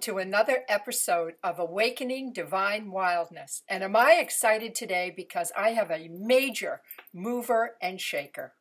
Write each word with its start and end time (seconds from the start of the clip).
To 0.00 0.16
another 0.16 0.64
episode 0.66 1.34
of 1.44 1.58
Awakening 1.58 2.32
Divine 2.32 2.90
Wildness. 2.90 3.62
And 3.68 3.84
am 3.84 3.94
I 3.94 4.14
excited 4.14 4.74
today 4.74 5.12
because 5.14 5.52
I 5.54 5.70
have 5.70 5.90
a 5.90 6.08
major 6.10 6.80
mover 7.12 7.76
and 7.82 8.00
shaker. 8.00 8.54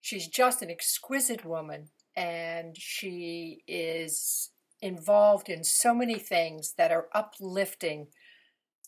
She's 0.00 0.26
just 0.26 0.62
an 0.62 0.70
exquisite 0.70 1.44
woman 1.44 1.90
and 2.16 2.76
she 2.76 3.62
is 3.68 4.50
involved 4.82 5.48
in 5.48 5.62
so 5.62 5.94
many 5.94 6.18
things 6.18 6.74
that 6.76 6.90
are 6.90 7.08
uplifting 7.14 8.08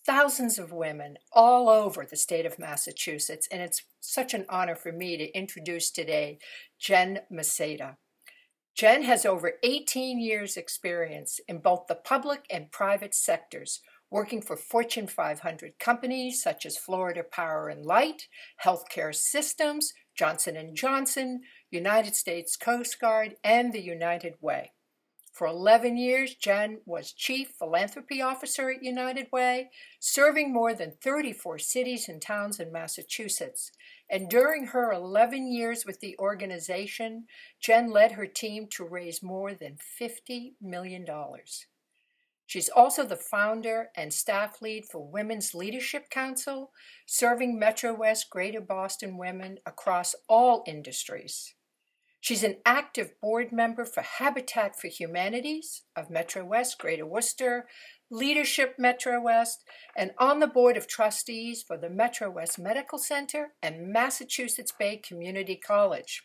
thousands 0.05 0.59
of 0.59 0.73
women 0.73 1.17
all 1.33 1.69
over 1.69 2.05
the 2.05 2.17
state 2.17 2.47
of 2.47 2.59
Massachusetts. 2.59 3.47
And 3.53 3.63
it's 3.63 3.85
such 4.01 4.35
an 4.35 4.47
honor 4.49 4.75
for 4.75 4.91
me 4.91 5.17
to 5.17 5.37
introduce 5.37 5.93
today 5.93 6.39
Jen 6.81 7.21
Maceda. 7.33 7.97
Jen 8.79 9.03
has 9.03 9.27
over 9.27 9.55
18 9.65 10.21
years' 10.21 10.57
experience 10.57 11.41
in 11.49 11.59
both 11.59 11.89
the 11.89 11.97
public 11.97 12.45
and 12.49 12.71
private 12.71 13.13
sectors, 13.13 13.81
working 14.09 14.41
for 14.41 14.57
Fortune 14.57 15.09
500 15.09 15.81
companies 15.81 16.41
such 16.41 16.65
as 16.65 16.79
Florida 16.79 17.25
Power 17.25 17.71
and 17.71 17.85
Light, 17.85 18.29
Healthcare 18.65 19.13
Systems, 19.13 19.93
Johnson 20.17 20.73
& 20.75 20.77
Johnson, 20.77 21.41
United 21.73 22.15
States 22.15 22.57
Coast 22.57 23.01
Guard, 23.01 23.35
and 23.43 23.73
the 23.73 23.83
United 23.83 24.35
Way. 24.41 24.71
For 25.39 25.47
11 25.47 25.97
years, 25.97 26.35
Jen 26.35 26.81
was 26.85 27.13
Chief 27.13 27.53
Philanthropy 27.57 28.21
Officer 28.21 28.71
at 28.71 28.83
United 28.83 29.29
Way, 29.31 29.71
serving 30.01 30.53
more 30.53 30.75
than 30.75 30.95
34 31.01 31.61
cities 31.61 32.09
and 32.09 32.21
towns 32.21 32.59
in 32.59 32.73
Massachusetts. 32.73 33.71
And 34.11 34.29
during 34.29 34.67
her 34.67 34.91
11 34.91 35.47
years 35.53 35.87
with 35.87 36.01
the 36.01 36.19
organization, 36.19 37.27
Jen 37.61 37.93
led 37.93 38.11
her 38.13 38.27
team 38.27 38.67
to 38.73 38.85
raise 38.85 39.23
more 39.23 39.55
than 39.55 39.79
$50 40.01 40.55
million. 40.61 41.07
She's 42.45 42.69
also 42.69 43.05
the 43.05 43.15
founder 43.15 43.91
and 43.97 44.13
staff 44.13 44.61
lead 44.61 44.87
for 44.87 45.09
Women's 45.09 45.55
Leadership 45.55 46.11
Council, 46.11 46.73
serving 47.07 47.57
Metro 47.57 47.95
West 47.95 48.29
Greater 48.29 48.61
Boston 48.61 49.17
women 49.17 49.59
across 49.65 50.17
all 50.29 50.65
industries. 50.67 51.55
She's 52.21 52.43
an 52.43 52.57
active 52.67 53.13
board 53.21 53.53
member 53.53 53.85
for 53.85 54.03
Habitat 54.03 54.79
for 54.79 54.89
Humanities 54.89 55.83
of 55.95 56.11
Metro 56.11 56.45
West, 56.45 56.79
Greater 56.79 57.07
Worcester, 57.07 57.67
Leadership 58.11 58.75
Metro 58.79 59.23
West, 59.23 59.65
and 59.97 60.11
on 60.19 60.41
the 60.41 60.47
board 60.47 60.77
of 60.77 60.89
trustees 60.89 61.63
for 61.63 61.77
the 61.77 61.91
Metro 61.91 62.31
West 62.31 62.59
Medical 62.59 62.99
Center 62.99 63.55
and 63.63 63.93
Massachusetts 63.93 64.73
Bay 64.77 64.97
Community 64.97 65.57
College. 65.57 66.25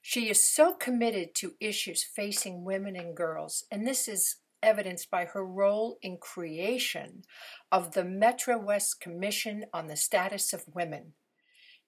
She 0.00 0.30
is 0.30 0.42
so 0.42 0.72
committed 0.72 1.34
to 1.34 1.56
issues 1.60 2.02
facing 2.02 2.64
women 2.64 2.96
and 2.96 3.14
girls, 3.14 3.64
and 3.70 3.86
this 3.86 4.08
is 4.08 4.36
evidenced 4.62 5.10
by 5.10 5.26
her 5.26 5.44
role 5.44 5.98
in 6.02 6.16
creation 6.16 7.22
of 7.70 7.92
the 7.92 8.04
Metro 8.04 8.58
West 8.58 9.00
Commission 9.00 9.66
on 9.72 9.86
the 9.86 9.96
Status 9.96 10.52
of 10.52 10.64
Women. 10.74 11.12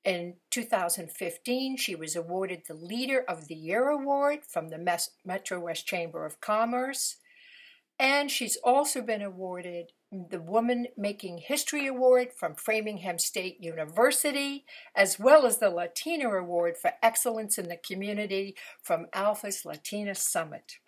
In 0.04 0.36
2015, 0.50 1.76
she 1.76 1.94
was 1.94 2.16
awarded 2.16 2.62
the 2.66 2.74
Leader 2.74 3.22
of 3.28 3.48
the 3.48 3.54
Year 3.54 3.88
Award 3.88 4.40
from 4.48 4.68
the 4.68 5.02
Metro 5.24 5.60
West 5.60 5.86
Chamber 5.86 6.24
of 6.24 6.40
Commerce 6.40 7.16
and 8.00 8.30
she's 8.30 8.56
also 8.64 9.02
been 9.02 9.20
awarded 9.20 9.92
the 10.10 10.40
Woman 10.40 10.86
Making 10.96 11.36
History 11.36 11.86
Award 11.86 12.28
from 12.34 12.54
Framingham 12.54 13.18
State 13.18 13.58
University, 13.60 14.64
as 14.96 15.18
well 15.20 15.44
as 15.44 15.58
the 15.58 15.68
Latina 15.68 16.30
Award 16.30 16.78
for 16.78 16.92
Excellence 17.02 17.58
in 17.58 17.68
the 17.68 17.76
Community 17.76 18.56
from 18.82 19.06
ALPFA's 19.14 19.66
Latina 19.66 20.14
Summit. 20.14 20.78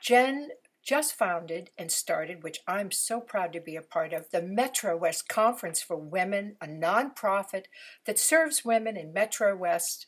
Jen 0.00 0.48
just 0.88 1.12
founded 1.12 1.68
and 1.76 1.92
started, 1.92 2.42
which 2.42 2.60
I'm 2.66 2.90
so 2.90 3.20
proud 3.20 3.52
to 3.52 3.60
be 3.60 3.76
a 3.76 3.82
part 3.82 4.14
of, 4.14 4.30
the 4.30 4.40
Metro 4.40 4.96
West 4.96 5.28
Conference 5.28 5.82
for 5.82 5.98
Women, 5.98 6.56
a 6.62 6.66
nonprofit 6.66 7.64
that 8.06 8.18
serves 8.18 8.64
women 8.64 8.96
in 8.96 9.12
Metro 9.12 9.54
West 9.54 10.06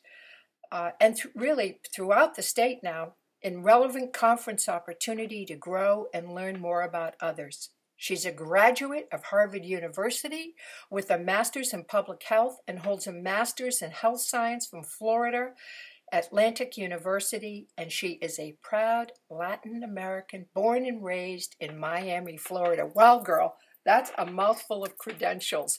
uh, 0.72 0.92
and 0.98 1.16
th- 1.16 1.34
really 1.34 1.80
throughout 1.94 2.34
the 2.34 2.42
state 2.42 2.78
now 2.82 3.12
in 3.42 3.62
relevant 3.62 4.14
conference 4.14 4.70
opportunity 4.70 5.44
to 5.44 5.54
grow 5.54 6.06
and 6.14 6.34
learn 6.34 6.58
more 6.58 6.80
about 6.80 7.14
others. 7.20 7.68
She's 7.98 8.24
a 8.24 8.32
graduate 8.32 9.06
of 9.12 9.24
Harvard 9.24 9.66
University 9.66 10.54
with 10.90 11.10
a 11.10 11.18
master's 11.18 11.74
in 11.74 11.84
public 11.84 12.22
health 12.22 12.56
and 12.66 12.78
holds 12.78 13.06
a 13.06 13.12
master's 13.12 13.82
in 13.82 13.90
health 13.90 14.22
science 14.22 14.66
from 14.66 14.82
Florida 14.84 15.50
Atlantic 16.12 16.76
University, 16.76 17.68
and 17.76 17.90
she 17.90 18.18
is 18.22 18.38
a 18.38 18.56
proud 18.62 19.12
Latin 19.28 19.82
American 19.82 20.46
born 20.54 20.84
and 20.84 21.04
raised 21.04 21.56
in 21.60 21.78
Miami, 21.78 22.36
Florida. 22.36 22.88
Well, 22.94 23.22
girl, 23.22 23.56
that's 23.84 24.12
a 24.18 24.26
mouthful 24.26 24.84
of 24.84 24.98
credentials. 24.98 25.78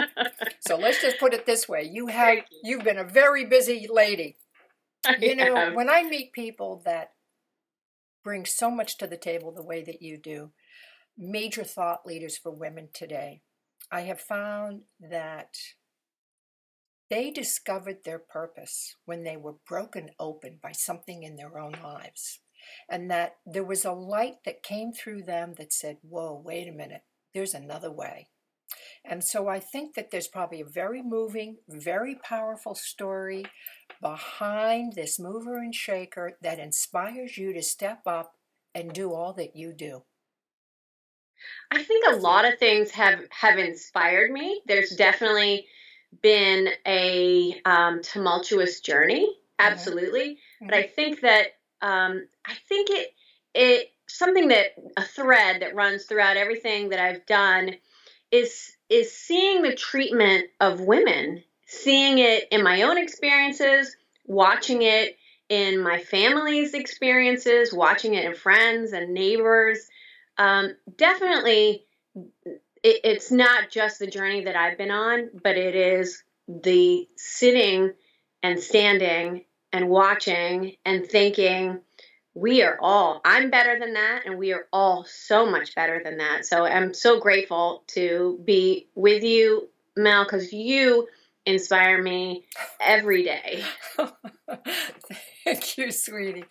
so 0.60 0.76
let's 0.76 1.00
just 1.00 1.18
put 1.18 1.34
it 1.34 1.46
this 1.46 1.68
way: 1.68 1.88
you 1.90 2.08
have 2.08 2.36
you. 2.36 2.42
you've 2.62 2.84
been 2.84 2.98
a 2.98 3.04
very 3.04 3.44
busy 3.44 3.86
lady. 3.90 4.36
You 5.18 5.34
know, 5.34 5.72
when 5.72 5.88
I 5.88 6.02
meet 6.02 6.32
people 6.32 6.82
that 6.84 7.12
bring 8.22 8.44
so 8.44 8.70
much 8.70 8.98
to 8.98 9.06
the 9.06 9.16
table 9.16 9.50
the 9.50 9.64
way 9.64 9.82
that 9.82 10.02
you 10.02 10.18
do, 10.18 10.50
major 11.16 11.64
thought 11.64 12.04
leaders 12.04 12.36
for 12.36 12.50
women 12.50 12.88
today, 12.92 13.40
I 13.90 14.02
have 14.02 14.20
found 14.20 14.82
that 15.00 15.56
they 17.10 17.30
discovered 17.30 18.04
their 18.04 18.18
purpose 18.18 18.96
when 19.04 19.24
they 19.24 19.36
were 19.36 19.56
broken 19.68 20.10
open 20.18 20.58
by 20.62 20.72
something 20.72 21.22
in 21.22 21.36
their 21.36 21.58
own 21.58 21.74
lives. 21.82 22.40
And 22.88 23.10
that 23.10 23.36
there 23.44 23.64
was 23.64 23.84
a 23.84 23.92
light 23.92 24.36
that 24.44 24.62
came 24.62 24.92
through 24.92 25.22
them 25.22 25.54
that 25.58 25.72
said, 25.72 25.98
Whoa, 26.02 26.40
wait 26.44 26.68
a 26.68 26.72
minute, 26.72 27.02
there's 27.34 27.54
another 27.54 27.90
way. 27.90 28.28
And 29.04 29.24
so 29.24 29.48
I 29.48 29.58
think 29.58 29.94
that 29.94 30.10
there's 30.10 30.28
probably 30.28 30.60
a 30.60 30.66
very 30.66 31.02
moving, 31.02 31.56
very 31.68 32.14
powerful 32.14 32.74
story 32.74 33.46
behind 34.00 34.92
this 34.92 35.18
mover 35.18 35.58
and 35.58 35.74
shaker 35.74 36.36
that 36.42 36.58
inspires 36.58 37.36
you 37.36 37.52
to 37.52 37.62
step 37.62 38.02
up 38.06 38.34
and 38.74 38.92
do 38.92 39.12
all 39.12 39.32
that 39.34 39.56
you 39.56 39.72
do? 39.72 40.02
I 41.70 41.82
think 41.82 42.06
a 42.06 42.16
lot 42.16 42.44
of 42.44 42.58
things 42.58 42.90
have 42.90 43.20
have 43.30 43.58
inspired 43.58 44.30
me. 44.30 44.60
There's 44.66 44.90
definitely 44.90 45.66
been 46.22 46.68
a 46.86 47.60
um, 47.64 48.02
tumultuous 48.02 48.80
journey, 48.80 49.26
mm-hmm. 49.26 49.72
absolutely. 49.72 50.30
Mm-hmm. 50.30 50.66
But 50.66 50.74
I 50.74 50.82
think 50.84 51.20
that 51.20 51.46
um, 51.82 52.26
I 52.44 52.54
think 52.68 52.90
it 52.90 53.14
it 53.54 53.92
something 54.06 54.48
that 54.48 54.74
a 54.96 55.02
thread 55.02 55.62
that 55.62 55.74
runs 55.74 56.04
throughout 56.04 56.36
everything 56.36 56.90
that 56.90 57.00
I've 57.00 57.26
done 57.26 57.76
is 58.30 58.76
is 58.88 59.16
seeing 59.16 59.62
the 59.62 59.74
treatment 59.74 60.46
of 60.60 60.80
women 60.80 61.42
seeing 61.70 62.18
it 62.18 62.48
in 62.50 62.64
my 62.64 62.82
own 62.82 62.98
experiences, 62.98 63.96
watching 64.26 64.82
it 64.82 65.16
in 65.48 65.80
my 65.80 66.00
family's 66.00 66.74
experiences, 66.74 67.72
watching 67.72 68.14
it 68.14 68.24
in 68.24 68.34
friends 68.34 68.92
and 68.92 69.14
neighbors. 69.14 69.86
Um, 70.36 70.74
definitely, 70.96 71.84
it, 72.82 73.00
it's 73.04 73.30
not 73.30 73.70
just 73.70 73.98
the 73.98 74.06
journey 74.06 74.44
that 74.44 74.56
I've 74.56 74.78
been 74.78 74.90
on, 74.90 75.30
but 75.42 75.56
it 75.56 75.74
is 75.74 76.22
the 76.48 77.08
sitting 77.16 77.92
and 78.42 78.58
standing 78.60 79.44
and 79.72 79.88
watching 79.88 80.76
and 80.84 81.06
thinking, 81.06 81.80
we 82.34 82.62
are 82.62 82.78
all, 82.80 83.20
I'm 83.24 83.50
better 83.50 83.78
than 83.78 83.94
that, 83.94 84.22
and 84.24 84.38
we 84.38 84.52
are 84.52 84.66
all 84.72 85.04
so 85.04 85.46
much 85.46 85.74
better 85.74 86.00
than 86.02 86.18
that. 86.18 86.46
So 86.46 86.64
I'm 86.64 86.94
so 86.94 87.20
grateful 87.20 87.84
to 87.88 88.40
be 88.44 88.88
with 88.94 89.22
you, 89.22 89.68
Mal, 89.96 90.24
because 90.24 90.52
you 90.52 91.08
inspire 91.44 92.00
me 92.02 92.44
every 92.80 93.24
day. 93.24 93.64
Thank 95.44 95.78
you, 95.78 95.90
sweetie. 95.90 96.44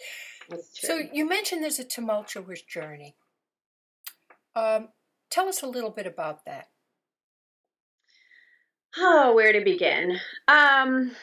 So 0.73 0.99
you 1.13 1.27
mentioned 1.27 1.63
there's 1.63 1.79
a 1.79 1.83
tumultuous 1.83 2.61
journey. 2.61 3.15
Um, 4.55 4.89
tell 5.29 5.47
us 5.47 5.61
a 5.63 5.67
little 5.67 5.91
bit 5.91 6.07
about 6.07 6.45
that. 6.45 6.67
Oh, 8.97 9.33
where 9.35 9.53
to 9.53 9.61
begin? 9.61 10.19
Um, 10.47 11.15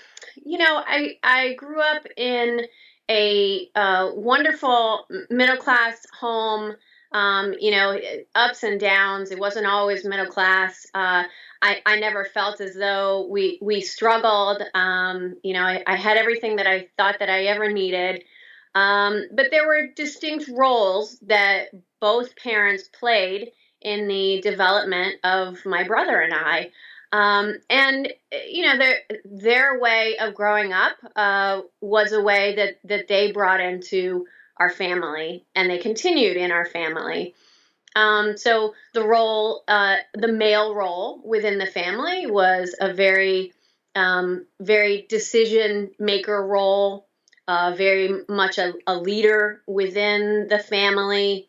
you 0.44 0.58
know, 0.58 0.82
I 0.86 1.18
I 1.22 1.54
grew 1.54 1.80
up 1.80 2.06
in 2.16 2.62
a 3.10 3.68
uh, 3.74 4.10
wonderful 4.14 5.06
middle 5.30 5.56
class 5.56 6.04
home 6.20 6.74
Um, 7.12 7.54
you 7.60 7.70
know, 7.70 7.98
ups 8.34 8.62
and 8.64 8.80
downs. 8.80 9.30
It 9.30 9.38
wasn't 9.38 9.66
always 9.66 10.04
middle 10.04 10.26
class. 10.26 10.86
Uh, 10.94 11.24
I, 11.62 11.80
I 11.86 11.98
never 12.00 12.24
felt 12.26 12.60
as 12.60 12.74
though 12.74 13.28
we 13.30 13.58
we 13.62 13.80
struggled. 13.80 14.62
Um, 14.74 15.36
you 15.42 15.54
know, 15.54 15.62
I, 15.62 15.82
I 15.86 15.96
had 15.96 16.16
everything 16.18 16.56
that 16.56 16.66
I 16.66 16.88
thought 16.96 17.18
that 17.20 17.30
I 17.30 17.44
ever 17.46 17.72
needed. 17.72 18.24
Um, 18.74 19.24
but 19.32 19.46
there 19.50 19.66
were 19.66 19.88
distinct 19.96 20.48
roles 20.48 21.18
that 21.20 21.68
both 22.00 22.36
parents 22.36 22.88
played 22.88 23.50
in 23.86 24.08
the 24.08 24.40
development 24.42 25.14
of 25.22 25.64
my 25.64 25.84
brother 25.84 26.20
and 26.20 26.34
I. 26.34 26.72
Um, 27.12 27.54
and 27.70 28.12
you 28.48 28.66
know 28.66 28.76
their 28.76 28.98
their 29.24 29.78
way 29.78 30.18
of 30.18 30.34
growing 30.34 30.72
up 30.72 30.96
uh, 31.14 31.62
was 31.80 32.12
a 32.12 32.20
way 32.20 32.56
that 32.56 32.80
that 32.84 33.06
they 33.08 33.30
brought 33.30 33.60
into 33.60 34.26
our 34.56 34.70
family, 34.70 35.44
and 35.54 35.70
they 35.70 35.78
continued 35.78 36.36
in 36.36 36.50
our 36.50 36.66
family. 36.66 37.34
Um, 37.94 38.36
so 38.36 38.74
the 38.92 39.04
role, 39.04 39.62
uh, 39.68 39.96
the 40.14 40.32
male 40.32 40.74
role 40.74 41.22
within 41.24 41.58
the 41.58 41.66
family, 41.66 42.26
was 42.26 42.74
a 42.80 42.92
very 42.92 43.52
um, 43.94 44.46
very 44.60 45.06
decision 45.08 45.92
maker 45.98 46.44
role, 46.44 47.06
uh, 47.48 47.74
very 47.76 48.24
much 48.28 48.58
a, 48.58 48.74
a, 48.86 48.96
leader 48.96 49.62
within 49.66 50.48
the 50.48 50.58
family. 50.58 51.48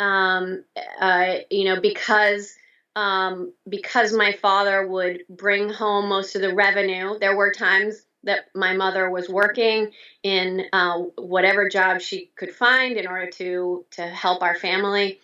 Um, 0.00 0.64
uh, 1.00 1.34
you 1.50 1.64
know, 1.66 1.80
because 1.80 2.56
um, 2.96 3.52
because 3.68 4.12
my 4.12 4.32
father 4.32 4.86
would 4.86 5.22
bring 5.28 5.68
home 5.68 6.08
most 6.08 6.34
of 6.34 6.42
the 6.42 6.54
revenue. 6.54 7.18
There 7.18 7.36
were 7.36 7.52
times 7.52 8.02
that 8.24 8.46
my 8.54 8.74
mother 8.74 9.08
was 9.08 9.28
working 9.28 9.92
in 10.22 10.64
uh, 10.72 10.98
whatever 11.16 11.68
job 11.68 12.00
she 12.00 12.30
could 12.36 12.54
find 12.54 12.96
in 12.96 13.06
order 13.06 13.30
to 13.32 13.84
to 13.92 14.02
help 14.02 14.42
our 14.42 14.56
family. 14.56 15.20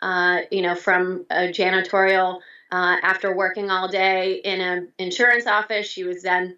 Uh, 0.00 0.42
you 0.50 0.62
know, 0.62 0.76
from 0.76 1.26
a 1.30 1.48
janitorial 1.48 2.40
uh, 2.70 2.96
after 3.02 3.34
working 3.34 3.70
all 3.70 3.88
day 3.88 4.34
in 4.34 4.60
an 4.60 4.88
insurance 4.98 5.46
office, 5.46 5.88
she 5.88 6.04
was 6.04 6.22
then, 6.22 6.56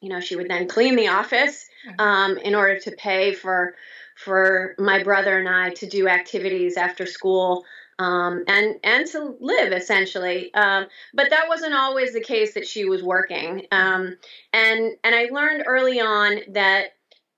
you 0.00 0.10
know, 0.10 0.20
she 0.20 0.36
would 0.36 0.48
then 0.48 0.68
clean 0.68 0.94
the 0.94 1.08
office 1.08 1.66
mm-hmm. 1.88 2.00
um, 2.00 2.36
in 2.38 2.54
order 2.54 2.78
to 2.80 2.90
pay 2.90 3.32
for 3.32 3.74
for 4.16 4.74
my 4.78 5.02
brother 5.02 5.38
and 5.38 5.48
I 5.48 5.70
to 5.74 5.86
do 5.86 6.08
activities 6.08 6.76
after 6.76 7.06
school 7.06 7.64
um, 7.98 8.44
and 8.48 8.76
and 8.82 9.06
to 9.08 9.36
live 9.40 9.72
essentially. 9.72 10.52
Um, 10.54 10.86
but 11.14 11.30
that 11.30 11.48
wasn't 11.48 11.74
always 11.74 12.12
the 12.12 12.20
case 12.20 12.54
that 12.54 12.66
she 12.66 12.84
was 12.84 13.02
working. 13.02 13.66
Um, 13.70 14.16
and 14.52 14.92
and 15.04 15.14
I 15.14 15.28
learned 15.30 15.64
early 15.66 16.00
on 16.00 16.40
that 16.52 16.94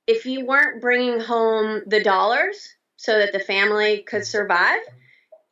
if 0.06 0.24
you 0.24 0.46
weren't 0.46 0.80
bringing 0.80 1.20
home 1.20 1.82
the 1.86 2.02
dollars 2.02 2.74
so 2.96 3.18
that 3.18 3.32
the 3.32 3.40
family 3.40 4.02
could 4.02 4.26
survive, 4.26 4.80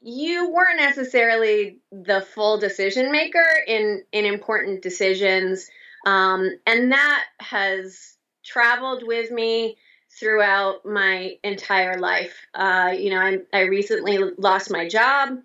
you 0.01 0.51
weren't 0.51 0.79
necessarily 0.79 1.79
the 1.93 2.21
full 2.21 2.59
decision 2.59 3.13
maker 3.13 3.47
in 3.67 4.03
in 4.13 4.25
important 4.25 4.83
decisions. 4.83 5.69
Um, 6.05 6.51
and 6.67 6.93
that 6.93 7.25
has 7.41 8.17
traveled 8.45 9.03
with 9.05 9.31
me 9.33 9.77
throughout 10.19 10.85
my 10.87 11.37
entire 11.45 11.99
life. 11.99 12.35
Uh, 12.55 12.93
you 12.97 13.11
know, 13.11 13.21
I, 13.21 13.39
I 13.53 13.61
recently 13.63 14.19
lost 14.39 14.71
my 14.71 14.89
job. 14.89 15.39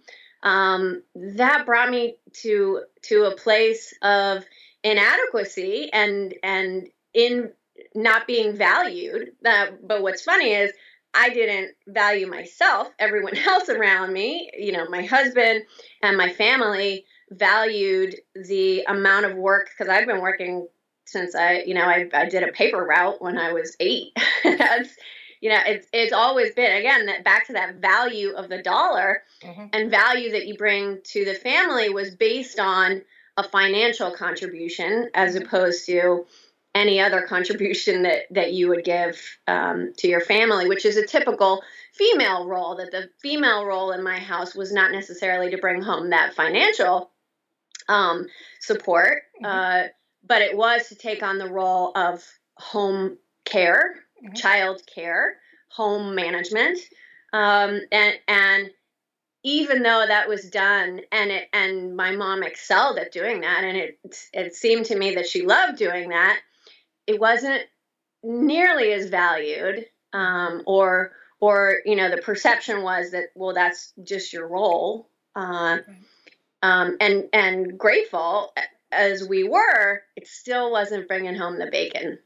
Um, 0.43 1.03
that 1.15 1.65
brought 1.65 1.89
me 1.89 2.15
to 2.41 2.83
to 3.03 3.25
a 3.25 3.35
place 3.35 3.93
of 4.01 4.43
inadequacy 4.83 5.89
and 5.93 6.33
and 6.41 6.87
in 7.13 7.51
not 7.93 8.27
being 8.27 8.55
valued. 8.55 9.31
Uh, 9.45 9.67
but 9.83 10.01
what's 10.01 10.23
funny 10.23 10.53
is 10.53 10.71
I 11.13 11.29
didn't 11.29 11.75
value 11.87 12.27
myself. 12.27 12.89
Everyone 12.97 13.37
else 13.47 13.69
around 13.69 14.13
me, 14.13 14.49
you 14.57 14.71
know, 14.71 14.87
my 14.89 15.03
husband 15.03 15.63
and 16.01 16.17
my 16.17 16.31
family 16.31 17.05
valued 17.29 18.15
the 18.35 18.83
amount 18.83 19.25
of 19.25 19.35
work 19.35 19.69
because 19.69 19.89
I've 19.89 20.07
been 20.07 20.21
working 20.21 20.67
since 21.05 21.35
I, 21.35 21.63
you 21.65 21.73
know, 21.73 21.83
I, 21.83 22.09
I 22.13 22.29
did 22.29 22.43
a 22.43 22.51
paper 22.51 22.83
route 22.83 23.21
when 23.21 23.37
I 23.37 23.53
was 23.53 23.75
eight. 23.79 24.15
That's, 24.43 24.89
you 25.39 25.49
know, 25.49 25.59
it's 25.65 25.87
it's 25.91 26.13
always 26.13 26.53
been 26.53 26.77
again 26.77 27.05
that 27.07 27.23
back 27.23 27.47
to 27.47 27.53
that 27.53 27.75
value 27.75 28.31
of 28.31 28.49
the 28.49 28.61
dollar 28.61 29.23
mm-hmm. 29.43 29.67
and 29.73 29.91
value 29.91 30.31
that 30.31 30.47
you 30.47 30.55
bring 30.55 30.99
to 31.05 31.25
the 31.25 31.33
family 31.33 31.89
was 31.89 32.15
based 32.15 32.59
on 32.59 33.01
a 33.37 33.43
financial 33.43 34.11
contribution 34.11 35.09
as 35.13 35.35
mm-hmm. 35.35 35.45
opposed 35.45 35.85
to 35.87 36.25
any 36.73 37.01
other 37.01 37.21
contribution 37.21 38.03
that 38.03 38.23
that 38.31 38.53
you 38.53 38.69
would 38.69 38.85
give 38.85 39.19
um, 39.47 39.93
to 39.97 40.07
your 40.07 40.21
family, 40.21 40.67
which 40.67 40.85
is 40.85 40.97
a 40.97 41.05
typical 41.05 41.63
female 41.93 42.47
role. 42.47 42.75
That 42.75 42.91
the 42.91 43.09
female 43.19 43.65
role 43.65 43.91
in 43.91 44.03
my 44.03 44.19
house 44.19 44.55
was 44.55 44.71
not 44.71 44.91
necessarily 44.91 45.51
to 45.51 45.57
bring 45.57 45.81
home 45.81 46.11
that 46.11 46.33
financial 46.33 47.11
um, 47.87 48.27
support. 48.59 49.23
Mm-hmm. 49.41 49.45
Uh, 49.45 49.87
but 50.27 50.41
it 50.41 50.55
was 50.55 50.87
to 50.87 50.95
take 50.95 51.23
on 51.23 51.37
the 51.37 51.49
role 51.49 51.91
of 51.95 52.23
home 52.57 53.17
care, 53.43 53.95
mm-hmm. 54.23 54.33
child 54.33 54.81
care, 54.93 55.37
home 55.69 56.15
management, 56.15 56.79
um, 57.33 57.81
and 57.91 58.15
and 58.27 58.71
even 59.43 59.81
though 59.81 60.05
that 60.07 60.29
was 60.29 60.49
done, 60.49 61.01
and 61.11 61.31
it 61.31 61.49
and 61.53 61.95
my 61.95 62.11
mom 62.11 62.43
excelled 62.43 62.97
at 62.97 63.11
doing 63.11 63.41
that, 63.41 63.63
and 63.63 63.77
it 63.77 63.99
it 64.33 64.55
seemed 64.55 64.85
to 64.87 64.97
me 64.97 65.15
that 65.15 65.27
she 65.27 65.45
loved 65.45 65.77
doing 65.77 66.09
that, 66.09 66.39
it 67.07 67.19
wasn't 67.19 67.63
nearly 68.23 68.93
as 68.93 69.09
valued, 69.09 69.85
um, 70.13 70.61
or 70.65 71.13
or 71.39 71.77
you 71.85 71.95
know 71.95 72.09
the 72.09 72.21
perception 72.21 72.83
was 72.83 73.11
that 73.11 73.25
well 73.35 73.53
that's 73.53 73.93
just 74.03 74.33
your 74.33 74.47
role, 74.47 75.07
uh, 75.35 75.79
um, 76.61 76.97
and 76.99 77.25
and 77.33 77.79
grateful 77.79 78.53
as 78.91 79.27
we 79.27 79.43
were, 79.43 80.03
it 80.15 80.27
still 80.27 80.71
wasn't 80.71 81.07
bringing 81.07 81.35
home 81.35 81.57
the 81.57 81.71
bacon. 81.71 82.19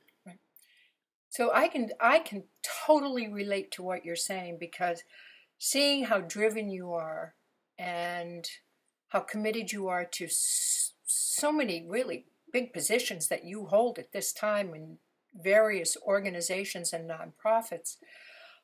So 1.35 1.51
I 1.53 1.67
can 1.67 1.89
I 1.99 2.19
can 2.19 2.43
totally 2.87 3.27
relate 3.27 3.69
to 3.71 3.83
what 3.83 4.05
you're 4.05 4.15
saying 4.15 4.55
because 4.57 5.03
seeing 5.57 6.05
how 6.05 6.21
driven 6.21 6.69
you 6.69 6.93
are 6.93 7.35
and 7.77 8.49
how 9.09 9.19
committed 9.19 9.73
you 9.73 9.89
are 9.89 10.05
to 10.05 10.29
so 10.29 11.51
many 11.51 11.85
really 11.89 12.27
big 12.53 12.71
positions 12.71 13.27
that 13.27 13.43
you 13.43 13.65
hold 13.65 13.99
at 13.99 14.13
this 14.13 14.31
time 14.31 14.73
in 14.73 14.97
various 15.33 15.97
organizations 16.07 16.93
and 16.93 17.09
nonprofits. 17.09 17.97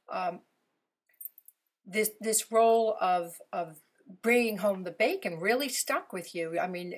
Um, 0.09 0.39
this 1.85 2.11
this 2.21 2.53
role 2.53 2.95
of 3.01 3.33
of 3.51 3.81
bringing 4.21 4.57
home 4.57 4.83
the 4.83 4.91
bacon 4.91 5.39
really 5.39 5.69
stuck 5.69 6.13
with 6.13 6.33
you. 6.35 6.59
I 6.59 6.67
mean, 6.67 6.93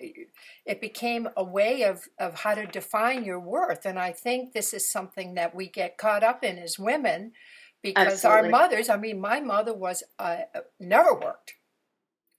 it 0.66 0.82
became 0.82 1.30
a 1.36 1.44
way 1.44 1.84
of, 1.84 2.08
of 2.20 2.36
how 2.36 2.56
to 2.56 2.66
define 2.66 3.24
your 3.24 3.40
worth. 3.40 3.86
And 3.86 4.00
I 4.00 4.12
think 4.12 4.54
this 4.54 4.74
is 4.74 4.90
something 4.90 5.36
that 5.36 5.56
we 5.56 5.68
get 5.68 5.98
caught 5.98 6.24
up 6.24 6.44
in 6.44 6.58
as 6.58 6.80
women 6.80 7.34
because 7.82 8.26
Absolutely. 8.26 8.46
our 8.46 8.50
mothers, 8.50 8.90
I 8.90 8.98
mean, 8.98 9.20
my 9.20 9.40
mother 9.40 9.74
was 9.74 10.04
uh, 10.18 10.38
never 10.80 11.14
worked 11.14 11.56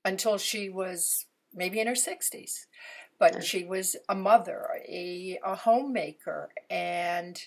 until 0.04 0.38
she 0.38 0.70
was 0.70 1.26
maybe 1.52 1.80
in 1.80 1.86
her 1.86 1.94
60s. 1.94 2.66
But 3.18 3.44
she 3.44 3.64
was 3.64 3.94
a 4.08 4.14
mother, 4.14 4.66
a, 4.88 5.38
a 5.44 5.54
homemaker, 5.54 6.50
and 6.68 7.40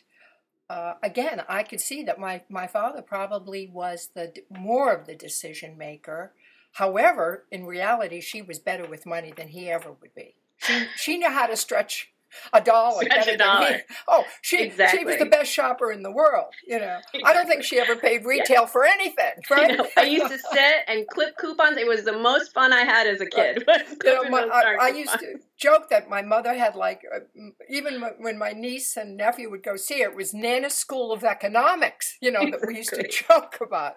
uh, 0.70 0.96
again, 1.02 1.44
I 1.48 1.64
could 1.64 1.80
see 1.80 2.04
that 2.04 2.20
my, 2.20 2.42
my 2.50 2.68
father 2.68 3.02
probably 3.02 3.68
was 3.68 4.10
the 4.14 4.34
more 4.50 4.94
of 4.94 5.06
the 5.06 5.16
decision 5.16 5.78
maker, 5.78 6.34
However, 6.78 7.46
in 7.52 7.66
reality, 7.66 8.22
she 8.22 8.44
was 8.44 8.60
better 8.60 8.88
with 8.88 9.08
money 9.08 9.34
than 9.36 9.48
he 9.48 9.68
ever 9.68 9.92
would 10.00 10.14
be. 10.14 10.36
She, 10.58 10.86
she 10.96 11.18
knew 11.18 11.32
how 11.32 11.48
to 11.48 11.58
stretch 11.58 12.14
a 12.54 12.62
dollar. 12.62 13.02
Stretch 13.02 13.28
a 13.30 13.36
dollar. 13.36 13.82
Oh, 14.08 14.24
she 14.44 14.62
exactly. 14.62 15.00
she 15.00 15.06
was 15.06 15.18
the 15.18 15.26
best 15.26 15.52
shopper 15.52 15.92
in 15.92 16.04
the 16.04 16.12
world. 16.12 16.54
You 16.68 16.78
know, 16.78 16.98
exactly. 16.98 17.24
I 17.26 17.34
don't 17.34 17.48
think 17.48 17.64
she 17.64 17.80
ever 17.80 17.96
paid 17.96 18.26
retail 18.26 18.62
yeah. 18.62 18.66
for 18.68 18.86
anything. 18.86 19.34
Right? 19.50 19.72
You 19.72 19.78
know, 19.78 19.88
I 19.98 20.04
used 20.04 20.32
to 20.32 20.38
sit 20.38 20.76
and 20.88 21.08
clip 21.08 21.36
coupons. 21.38 21.78
It 21.78 21.88
was 21.88 22.04
the 22.04 22.16
most 22.16 22.54
fun 22.54 22.72
I 22.74 22.84
had 22.84 23.08
as 23.08 23.22
a 23.22 23.26
uh, 23.26 23.30
kid. 23.34 23.64
you 24.06 24.14
know, 24.14 24.30
my, 24.30 24.42
I, 24.44 24.78
I, 24.80 24.90
used 24.90 25.18
to 25.18 25.40
joke 25.58 25.90
that 25.90 26.10
my 26.10 26.22
mother 26.22 26.54
had 26.54 26.76
like 26.76 27.02
uh, 27.14 27.20
even 27.70 28.02
when 28.20 28.38
my 28.38 28.52
niece 28.52 28.96
and 28.96 29.18
nephew 29.18 29.50
would 29.50 29.64
go 29.64 29.76
see 29.76 30.02
her, 30.02 30.10
it 30.10 30.16
was 30.16 30.34
Nana 30.34 30.70
School 30.70 31.12
of 31.12 31.24
Economics. 31.24 32.18
You 32.22 32.32
know 32.32 32.46
that 32.52 32.62
we 32.66 32.78
used 32.78 32.94
to 32.94 33.08
joke 33.08 33.58
about. 33.62 33.96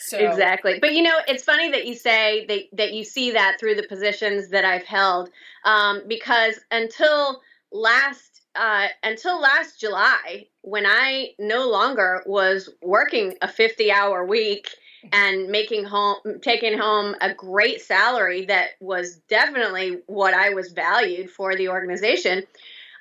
So. 0.00 0.18
Exactly. 0.18 0.78
But 0.80 0.94
you 0.94 1.02
know, 1.02 1.18
it's 1.26 1.44
funny 1.44 1.70
that 1.70 1.86
you 1.86 1.94
say 1.94 2.46
that, 2.46 2.62
that 2.72 2.92
you 2.94 3.04
see 3.04 3.30
that 3.32 3.58
through 3.60 3.74
the 3.74 3.86
positions 3.88 4.48
that 4.50 4.64
I've 4.64 4.84
held 4.84 5.28
um, 5.64 6.02
because 6.08 6.60
until 6.70 7.42
last 7.72 8.42
uh, 8.54 8.88
until 9.02 9.40
last 9.40 9.78
July, 9.80 10.46
when 10.62 10.84
I 10.86 11.34
no 11.38 11.68
longer 11.68 12.22
was 12.26 12.70
working 12.82 13.34
a 13.42 13.48
50 13.48 13.92
hour 13.92 14.24
week 14.24 14.68
and 15.12 15.48
making 15.48 15.84
home 15.84 16.16
taking 16.42 16.78
home 16.78 17.14
a 17.20 17.32
great 17.34 17.80
salary 17.80 18.46
that 18.46 18.70
was 18.80 19.16
definitely 19.28 19.98
what 20.06 20.34
I 20.34 20.50
was 20.50 20.72
valued 20.72 21.30
for 21.30 21.56
the 21.56 21.68
organization, 21.68 22.44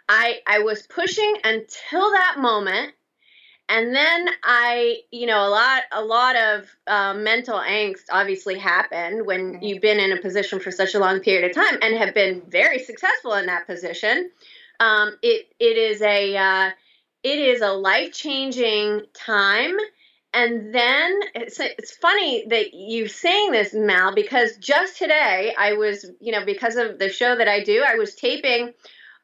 I 0.07 0.39
I 0.47 0.59
was 0.59 0.83
pushing 0.83 1.37
until 1.43 2.11
that 2.11 2.35
moment 2.37 2.93
and 3.69 3.93
then 3.93 4.29
I, 4.43 4.99
you 5.11 5.27
know, 5.27 5.45
a 5.45 5.49
lot, 5.49 5.83
a 5.91 6.01
lot 6.01 6.35
of 6.37 6.65
uh, 6.87 7.13
mental 7.13 7.59
angst 7.59 8.05
obviously 8.09 8.57
happened 8.57 9.25
when 9.25 9.61
you've 9.61 9.81
been 9.81 9.99
in 9.99 10.13
a 10.13 10.21
position 10.21 10.59
for 10.59 10.71
such 10.71 10.95
a 10.95 10.99
long 10.99 11.19
period 11.19 11.49
of 11.49 11.55
time 11.55 11.77
and 11.81 11.97
have 11.97 12.13
been 12.13 12.41
very 12.47 12.79
successful 12.79 13.33
in 13.33 13.45
that 13.47 13.67
position. 13.67 14.31
Um, 14.79 15.17
it, 15.21 15.47
it 15.59 15.77
is 15.77 16.01
a, 16.01 16.37
uh, 16.37 16.69
it 17.23 17.39
is 17.39 17.61
a 17.61 17.73
life 17.73 18.13
changing 18.13 19.01
time. 19.13 19.75
And 20.37 20.71
then 20.71 21.19
it's, 21.33 21.59
it's 21.59 21.97
funny 21.97 22.45
that 22.49 22.67
you're 22.71 23.07
saying 23.07 23.51
this, 23.53 23.73
Mal, 23.73 24.13
because 24.13 24.55
just 24.57 24.95
today 24.99 25.55
I 25.57 25.73
was, 25.73 26.05
you 26.19 26.31
know, 26.31 26.45
because 26.45 26.75
of 26.75 26.99
the 26.99 27.09
show 27.09 27.35
that 27.35 27.47
I 27.47 27.63
do, 27.63 27.83
I 27.83 27.95
was 27.95 28.13
taping 28.13 28.71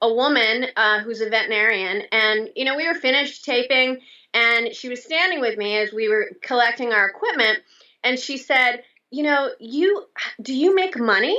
a 0.01 0.12
woman 0.12 0.65
uh, 0.75 1.01
who's 1.01 1.22
a 1.22 1.29
veterinarian, 1.29 2.01
and 2.12 2.50
you 2.55 2.65
know, 2.65 2.75
we 2.75 2.88
were 2.88 2.96
finished 2.96 3.46
taping, 3.46 4.00
and 4.34 4.74
she 4.74 4.89
was 4.89 5.03
standing 5.03 5.39
with 5.39 5.55
me 5.55 5.77
as 5.77 5.93
we 5.93 6.10
were 6.10 6.32
collecting 6.41 6.91
our 6.91 7.05
equipment, 7.05 7.60
and 8.03 8.17
she 8.17 8.38
said, 8.38 8.84
"You 9.12 9.22
know, 9.22 9.51
you 9.60 10.05
do 10.41 10.51
you 10.53 10.74
make 10.74 10.98
money 10.98 11.38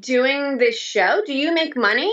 doing 0.00 0.56
this 0.56 0.78
show? 0.78 1.22
Do 1.26 1.34
you 1.34 1.52
make 1.52 1.76
money?" 1.76 2.12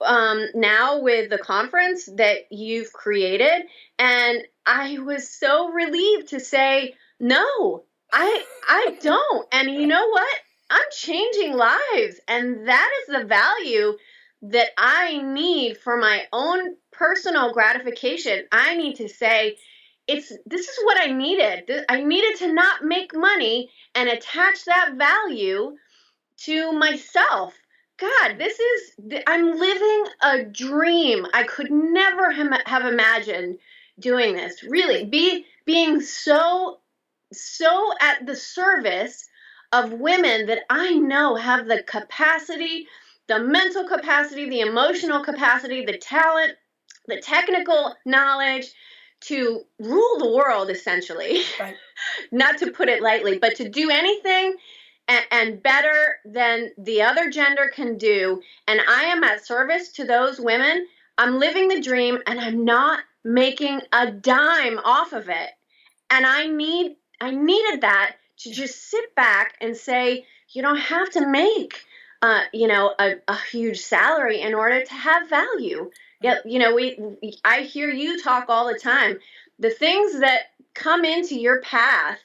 Um, 0.00 0.46
now 0.54 1.00
with 1.00 1.30
the 1.30 1.38
conference 1.38 2.08
that 2.16 2.50
you've 2.50 2.92
created. 2.92 3.66
And 3.98 4.42
i 4.64 4.98
was 4.98 5.28
so 5.28 5.70
relieved 5.70 6.28
to 6.28 6.40
say 6.40 6.94
no 7.18 7.82
i 8.12 8.44
i 8.68 8.96
don't. 9.00 9.48
And 9.52 9.70
you 9.70 9.86
know 9.86 10.08
what? 10.08 10.36
I'm 10.70 10.86
changing 10.92 11.54
lives. 11.54 12.20
And 12.28 12.68
that 12.68 12.90
is 13.00 13.14
the 13.14 13.24
value 13.24 13.96
that 14.42 14.68
I 14.78 15.18
need 15.18 15.78
for 15.78 15.96
my 15.96 16.26
own 16.32 16.76
personal 16.92 17.52
gratification, 17.52 18.44
I 18.52 18.76
need 18.76 18.96
to 18.96 19.08
say, 19.08 19.56
it's 20.06 20.32
this 20.46 20.68
is 20.68 20.78
what 20.84 20.98
I 20.98 21.12
needed. 21.12 21.70
I 21.88 22.02
needed 22.02 22.38
to 22.38 22.52
not 22.52 22.82
make 22.82 23.14
money 23.14 23.70
and 23.94 24.08
attach 24.08 24.64
that 24.64 24.94
value 24.94 25.76
to 26.38 26.72
myself. 26.72 27.54
God, 27.98 28.38
this 28.38 28.58
is 28.58 28.92
I'm 29.26 29.58
living 29.58 30.04
a 30.22 30.44
dream. 30.44 31.26
I 31.32 31.42
could 31.44 31.70
never 31.70 32.30
have 32.30 32.84
imagined 32.84 33.58
doing 33.98 34.36
this. 34.36 34.62
Really, 34.62 35.04
be 35.04 35.46
being 35.64 36.00
so 36.00 36.78
so 37.32 37.92
at 38.00 38.24
the 38.24 38.36
service 38.36 39.28
of 39.72 39.92
women 39.92 40.46
that 40.46 40.60
I 40.70 40.94
know 40.94 41.34
have 41.34 41.66
the 41.66 41.82
capacity 41.82 42.86
the 43.28 43.38
mental 43.38 43.86
capacity, 43.86 44.48
the 44.48 44.60
emotional 44.60 45.22
capacity, 45.22 45.84
the 45.84 45.98
talent, 45.98 46.54
the 47.06 47.20
technical 47.20 47.94
knowledge 48.04 48.72
to 49.20 49.62
rule 49.78 50.18
the 50.18 50.32
world, 50.32 50.70
essentially. 50.70 51.42
Right. 51.60 51.76
Not 52.32 52.58
to 52.58 52.70
put 52.70 52.88
it 52.88 53.02
lightly, 53.02 53.38
but 53.38 53.56
to 53.56 53.68
do 53.68 53.90
anything 53.90 54.56
and, 55.08 55.24
and, 55.30 55.62
better 55.62 56.16
than 56.24 56.70
the 56.78 57.02
other 57.02 57.30
gender 57.30 57.70
can 57.74 57.96
do. 57.96 58.40
And 58.66 58.80
I 58.86 59.04
am 59.04 59.24
at 59.24 59.44
service 59.44 59.88
to 59.92 60.04
those 60.04 60.38
women. 60.38 60.86
I'm 61.16 61.38
living 61.38 61.68
the 61.68 61.80
dream 61.80 62.18
and 62.26 62.38
I'm 62.38 62.64
not 62.64 63.00
making 63.24 63.80
a 63.92 64.10
dime 64.10 64.78
off 64.78 65.12
of 65.12 65.28
it. 65.28 65.50
And 66.10 66.26
I 66.26 66.46
need 66.46 66.96
I 67.20 67.32
needed 67.32 67.80
that 67.80 68.16
to 68.40 68.52
just 68.52 68.90
sit 68.90 69.14
back 69.16 69.54
and 69.60 69.76
say, 69.76 70.26
you 70.50 70.62
don't 70.62 70.78
have 70.78 71.10
to 71.10 71.26
make 71.26 71.84
uh, 72.22 72.42
you 72.52 72.66
know, 72.66 72.94
a, 72.98 73.14
a 73.28 73.36
huge 73.36 73.78
salary 73.78 74.40
in 74.40 74.54
order 74.54 74.82
to 74.82 74.94
have 74.94 75.28
value. 75.28 75.90
Yeah, 76.20 76.38
you 76.44 76.58
know, 76.58 76.74
we, 76.74 76.98
I 77.44 77.60
hear 77.60 77.90
you 77.90 78.20
talk 78.20 78.46
all 78.48 78.66
the 78.66 78.78
time. 78.78 79.18
The 79.58 79.70
things 79.70 80.20
that 80.20 80.50
come 80.74 81.04
into 81.04 81.38
your 81.38 81.62
path 81.62 82.18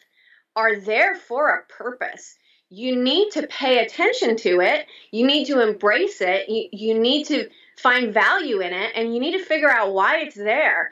are 0.56 0.80
there 0.80 1.16
for 1.16 1.50
a 1.50 1.74
purpose. 1.74 2.36
You 2.76 2.96
need 2.96 3.30
to 3.34 3.46
pay 3.46 3.86
attention 3.86 4.36
to 4.38 4.62
it. 4.62 4.88
You 5.12 5.28
need 5.28 5.46
to 5.46 5.62
embrace 5.62 6.22
it. 6.22 6.50
You, 6.50 6.70
you 6.72 7.00
need 7.00 7.28
to 7.28 7.48
find 7.78 8.12
value 8.12 8.62
in 8.62 8.74
it 8.74 8.94
and 8.96 9.14
you 9.14 9.20
need 9.20 9.38
to 9.38 9.46
figure 9.46 9.70
out 9.70 9.94
why 9.94 10.22
it's 10.22 10.36
there. 10.36 10.92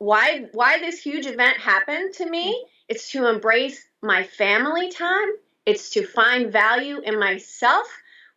Why 0.00 0.48
why 0.50 0.80
this 0.80 1.00
huge 1.00 1.26
event 1.26 1.58
happened 1.58 2.14
to 2.14 2.28
me? 2.28 2.66
It's 2.88 3.12
to 3.12 3.28
embrace 3.28 3.86
my 4.02 4.24
family 4.24 4.90
time. 4.90 5.28
It's 5.64 5.90
to 5.90 6.04
find 6.04 6.52
value 6.52 6.98
in 7.00 7.20
myself 7.20 7.86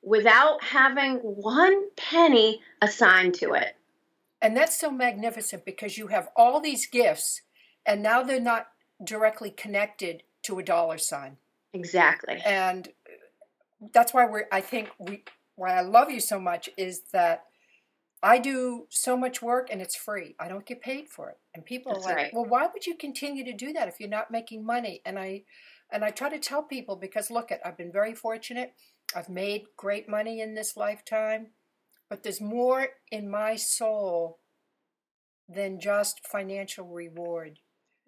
without 0.03 0.63
having 0.63 1.15
one 1.17 1.89
penny 1.97 2.61
assigned 2.83 3.33
to 3.35 3.53
it. 3.53 3.75
And 4.43 4.55
that's 4.55 4.79
so 4.79 4.91
magnificent 4.91 5.65
because 5.65 5.97
you 5.97 6.05
have 6.07 6.29
all 6.35 6.59
these 6.59 6.85
gifts 6.85 7.41
and 7.83 8.03
now 8.03 8.21
they're 8.21 8.39
not 8.39 8.67
directly 9.03 9.49
connected 9.49 10.21
to 10.43 10.59
a 10.59 10.63
dollar 10.63 10.99
sign. 10.99 11.37
Exactly. 11.75 12.43
And 12.43 12.89
that's 13.93 14.13
why 14.13 14.25
we're 14.25 14.47
I 14.51 14.61
think 14.61 14.89
we 14.99 15.23
why 15.55 15.75
I 15.77 15.81
love 15.81 16.09
you 16.11 16.19
so 16.19 16.39
much 16.39 16.69
is 16.77 17.03
that 17.13 17.45
I 18.23 18.39
do 18.39 18.87
so 18.89 19.17
much 19.17 19.41
work 19.41 19.69
and 19.71 19.81
it's 19.81 19.95
free. 19.95 20.35
I 20.39 20.47
don't 20.49 20.65
get 20.65 20.81
paid 20.81 21.09
for 21.09 21.29
it. 21.29 21.39
And 21.53 21.65
people 21.65 21.91
That's 21.91 21.97
are 21.97 22.01
like, 22.03 22.17
right. 22.17 22.31
"Well, 22.31 22.45
why 22.45 22.67
would 22.67 22.87
you 22.87 22.95
continue 22.97 23.45
to 23.45 23.53
do 23.53 23.73
that 23.73 23.87
if 23.87 23.99
you're 23.99 24.09
not 24.09 24.31
making 24.31 24.65
money?" 24.65 25.01
And 25.05 25.19
I 25.19 25.45
and 25.91 26.05
I 26.05 26.11
try 26.11 26.29
to 26.29 26.39
tell 26.39 26.63
people 26.63 26.95
because 26.97 27.31
look 27.31 27.51
at 27.51 27.65
I've 27.65 27.77
been 27.77 27.91
very 27.91 28.15
fortunate. 28.15 28.75
I've 29.15 29.29
made 29.29 29.67
great 29.77 30.09
money 30.09 30.41
in 30.41 30.55
this 30.55 30.77
lifetime, 30.77 31.53
but 32.09 32.23
there's 32.23 32.41
more 32.41 32.89
in 33.11 33.29
my 33.29 33.55
soul 33.57 34.39
than 35.49 35.79
just 35.79 36.25
financial 36.27 36.87
reward. 36.87 37.59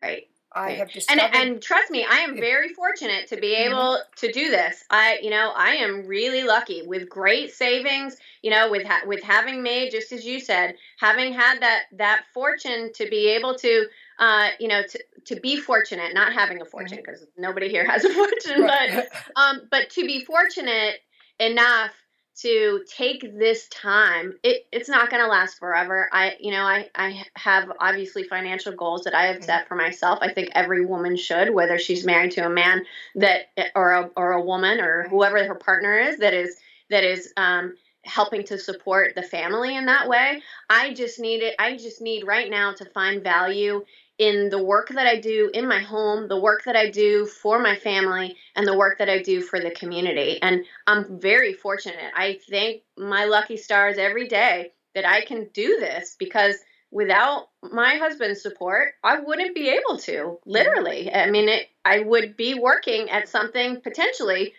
Right. 0.02 0.28
I 0.54 0.72
have 0.72 0.92
discovered, 0.92 1.22
and 1.22 1.36
and 1.36 1.62
trust 1.62 1.92
me, 1.92 2.06
I 2.10 2.20
am 2.20 2.36
very 2.40 2.70
fortunate 2.70 3.28
to 3.28 3.38
be 3.38 3.56
mm-hmm. 3.56 3.72
able 3.72 4.00
to 4.18 4.32
do 4.32 4.50
this. 4.50 4.84
I, 4.90 5.20
you 5.22 5.30
know, 5.30 5.52
I 5.56 5.72
am 5.76 6.06
really 6.06 6.44
lucky 6.44 6.84
with 6.86 7.10
great 7.10 7.54
savings. 7.54 8.18
You 8.42 8.52
know, 8.52 8.72
with 8.72 8.86
ha- 8.86 9.02
with 9.06 9.22
having 9.24 9.62
made, 9.62 9.92
just 9.92 10.12
as 10.12 10.26
you 10.26 10.40
said, 10.40 10.76
having 11.00 11.34
had 11.34 11.62
that 11.62 11.84
that 11.94 12.24
fortune 12.34 12.92
to 12.94 13.10
be 13.10 13.28
able 13.30 13.56
to, 13.56 13.88
uh, 14.20 14.50
you 14.60 14.68
know, 14.68 14.84
to 14.84 15.04
to 15.26 15.40
be 15.40 15.58
fortunate, 15.58 16.14
not 16.14 16.34
having 16.34 16.62
a 16.62 16.66
fortune 16.66 17.00
because 17.06 17.22
mm-hmm. 17.22 17.42
nobody 17.42 17.70
here 17.70 17.86
has 17.86 18.06
a 18.06 18.10
fortune, 18.14 18.62
right. 18.62 18.92
but 18.94 19.42
um, 19.42 19.62
but 19.70 19.90
to 19.92 20.06
be 20.06 20.24
fortunate 20.24 21.02
enough 21.40 21.92
to 22.42 22.84
take 22.88 23.38
this 23.38 23.68
time 23.70 24.34
it, 24.44 24.68
it's 24.72 24.90
not 24.90 25.10
going 25.10 25.22
to 25.24 25.30
last 25.30 25.58
forever. 25.58 26.08
I 26.12 26.36
you 26.40 26.52
know 26.52 26.64
I, 26.64 26.90
I 26.96 27.24
have 27.36 27.72
obviously 27.80 28.24
financial 28.24 28.72
goals 28.74 29.04
that 29.04 29.16
i 29.16 29.26
have 29.26 29.44
set 29.44 29.68
for 29.68 29.76
myself. 29.76 30.20
I 30.22 30.32
think 30.32 30.50
every 30.54 30.86
woman 30.86 31.16
should 31.16 31.54
whether 31.54 31.78
she's 31.78 32.06
married 32.06 32.32
to 32.32 32.46
a 32.46 32.50
man 32.50 32.86
that 33.16 33.48
or 33.76 33.92
a, 33.92 34.10
or 34.16 34.34
a 34.34 34.42
woman 34.42 34.80
or 34.80 35.08
whoever 35.10 35.44
her 35.46 35.56
partner 35.56 35.98
is 35.98 36.18
that 36.20 36.34
is 36.34 36.58
that 36.90 37.04
is 37.04 37.34
um, 37.38 37.76
helping 38.04 38.44
to 38.46 38.58
support 38.58 39.14
the 39.16 39.24
family 39.24 39.76
in 39.76 39.86
that 39.88 40.08
way. 40.08 40.42
I 40.70 40.94
just 40.94 41.20
need 41.20 41.42
it 41.42 41.56
i 41.60 41.76
just 41.76 42.02
need 42.02 42.26
right 42.26 42.50
now 42.50 42.74
to 42.74 42.86
find 42.86 43.24
value 43.24 43.84
in 44.18 44.50
the 44.50 44.64
work 44.64 44.90
that 44.90 45.06
I 45.06 45.20
do 45.20 45.52
in 45.54 45.68
my 45.68 45.80
home, 45.80 46.28
the 46.28 46.40
work 46.40 46.64
that 46.66 46.76
I 46.76 46.90
do 46.90 47.26
for 47.26 47.60
my 47.60 47.76
family, 47.76 48.36
and 48.56 48.68
the 48.68 48.78
work 48.78 48.98
that 48.98 49.10
I 49.10 49.22
do 49.22 49.42
for 49.42 49.60
the 49.60 49.72
community. 49.72 50.42
And 50.42 50.66
I'm 50.88 51.20
very 51.20 51.54
fortunate. 51.54 52.12
I 52.16 52.40
thank 52.50 52.82
my 52.98 53.26
lucky 53.26 53.58
stars 53.58 53.98
every 53.98 54.28
day 54.28 54.74
that 54.96 55.06
I 55.06 55.24
can 55.26 55.50
do 55.54 55.78
this 55.80 56.16
because 56.18 56.56
without 56.90 57.50
my 57.62 57.96
husband's 57.96 58.42
support, 58.42 58.94
I 59.04 59.20
wouldn't 59.20 59.54
be 59.54 59.70
able 59.70 59.98
to. 60.00 60.40
Literally. 60.46 61.14
I 61.14 61.30
mean, 61.30 61.50
it, 61.50 61.68
I 61.86 62.00
would 62.00 62.36
be 62.36 62.56
working 62.56 63.10
at 63.10 63.30
something 63.30 63.82
potentially 63.82 64.54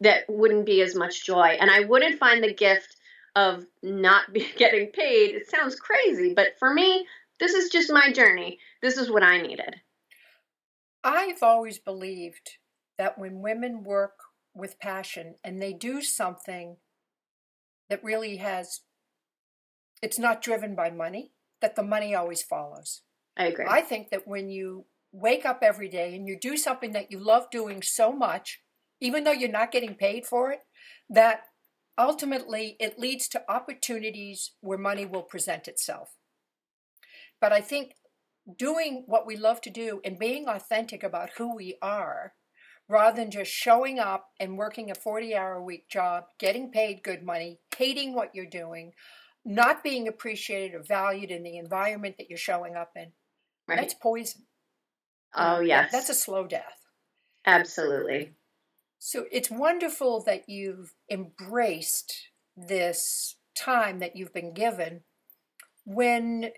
that 0.00 0.24
wouldn't 0.28 0.66
be 0.66 0.82
as 0.82 0.94
much 0.94 1.24
joy. 1.24 1.56
And 1.60 1.70
I 1.70 1.80
wouldn't 1.80 2.18
find 2.18 2.44
the 2.44 2.54
gift 2.54 2.96
of 3.36 3.64
not 3.82 4.32
be 4.32 4.46
getting 4.56 4.88
paid. 4.88 5.34
It 5.34 5.50
sounds 5.50 5.76
crazy, 5.76 6.34
but 6.34 6.58
for 6.58 6.72
me, 6.72 7.06
this 7.40 7.54
is 7.54 7.70
just 7.70 7.92
my 7.92 8.12
journey. 8.12 8.58
This 8.82 8.96
is 8.96 9.10
what 9.10 9.22
I 9.22 9.40
needed. 9.40 9.76
I've 11.02 11.42
always 11.42 11.78
believed 11.78 12.58
that 12.98 13.18
when 13.18 13.40
women 13.40 13.82
work 13.82 14.12
with 14.54 14.78
passion 14.78 15.36
and 15.42 15.60
they 15.60 15.72
do 15.72 16.02
something 16.02 16.76
that 17.88 18.04
really 18.04 18.36
has, 18.36 18.80
it's 20.02 20.18
not 20.18 20.42
driven 20.42 20.74
by 20.74 20.90
money, 20.90 21.32
that 21.60 21.76
the 21.76 21.82
money 21.82 22.14
always 22.14 22.42
follows. 22.42 23.02
I 23.36 23.46
agree. 23.46 23.66
I 23.68 23.80
think 23.80 24.10
that 24.10 24.28
when 24.28 24.50
you 24.50 24.84
wake 25.12 25.46
up 25.46 25.60
every 25.62 25.88
day 25.88 26.14
and 26.14 26.28
you 26.28 26.38
do 26.38 26.56
something 26.56 26.92
that 26.92 27.10
you 27.10 27.18
love 27.18 27.50
doing 27.50 27.82
so 27.82 28.12
much, 28.12 28.60
even 29.00 29.24
though 29.24 29.32
you're 29.32 29.48
not 29.48 29.72
getting 29.72 29.94
paid 29.94 30.26
for 30.26 30.52
it, 30.52 30.60
that 31.08 31.44
ultimately 31.98 32.76
it 32.78 32.98
leads 32.98 33.28
to 33.28 33.50
opportunities 33.50 34.52
where 34.60 34.78
money 34.78 35.06
will 35.06 35.22
present 35.22 35.68
itself. 35.68 36.10
But 37.40 37.52
I 37.52 37.60
think 37.60 37.94
doing 38.58 39.04
what 39.06 39.26
we 39.26 39.36
love 39.36 39.60
to 39.62 39.70
do 39.70 40.00
and 40.04 40.18
being 40.18 40.48
authentic 40.48 41.02
about 41.02 41.30
who 41.36 41.54
we 41.54 41.76
are 41.82 42.34
rather 42.88 43.16
than 43.16 43.30
just 43.30 43.50
showing 43.50 43.98
up 43.98 44.26
and 44.40 44.58
working 44.58 44.90
a 44.90 44.94
40 44.94 45.34
hour 45.34 45.54
a 45.54 45.62
week 45.62 45.88
job, 45.88 46.24
getting 46.38 46.70
paid 46.70 47.02
good 47.02 47.22
money, 47.22 47.60
hating 47.76 48.14
what 48.14 48.34
you're 48.34 48.46
doing, 48.46 48.92
not 49.44 49.84
being 49.84 50.08
appreciated 50.08 50.74
or 50.74 50.82
valued 50.82 51.30
in 51.30 51.42
the 51.42 51.56
environment 51.56 52.16
that 52.18 52.28
you're 52.28 52.38
showing 52.38 52.74
up 52.74 52.90
in. 52.96 53.12
Right. 53.68 53.76
That's 53.80 53.94
poison. 53.94 54.42
Oh, 55.34 55.60
yes. 55.60 55.92
That's 55.92 56.08
a 56.08 56.14
slow 56.14 56.46
death. 56.46 56.84
Absolutely. 57.46 58.32
So 58.98 59.24
it's 59.30 59.50
wonderful 59.50 60.22
that 60.24 60.48
you've 60.48 60.92
embraced 61.10 62.12
this 62.56 63.36
time 63.56 64.00
that 64.00 64.16
you've 64.16 64.34
been 64.34 64.52
given 64.52 65.02
when 65.84 66.50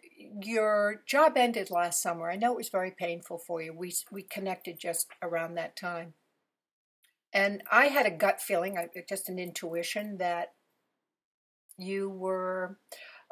your 0.42 1.02
job 1.06 1.36
ended 1.36 1.70
last 1.70 2.02
summer. 2.02 2.30
I 2.30 2.36
know 2.36 2.52
it 2.52 2.58
was 2.58 2.68
very 2.68 2.90
painful 2.90 3.38
for 3.38 3.62
you. 3.62 3.72
We 3.72 3.94
we 4.10 4.22
connected 4.22 4.78
just 4.78 5.08
around 5.22 5.54
that 5.54 5.76
time. 5.76 6.14
And 7.32 7.62
I 7.70 7.86
had 7.86 8.06
a 8.06 8.10
gut 8.10 8.40
feeling, 8.40 8.76
just 9.08 9.28
an 9.28 9.38
intuition 9.38 10.18
that 10.18 10.48
you 11.78 12.10
were 12.10 12.78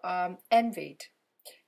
um, 0.03 0.39
envied 0.51 1.05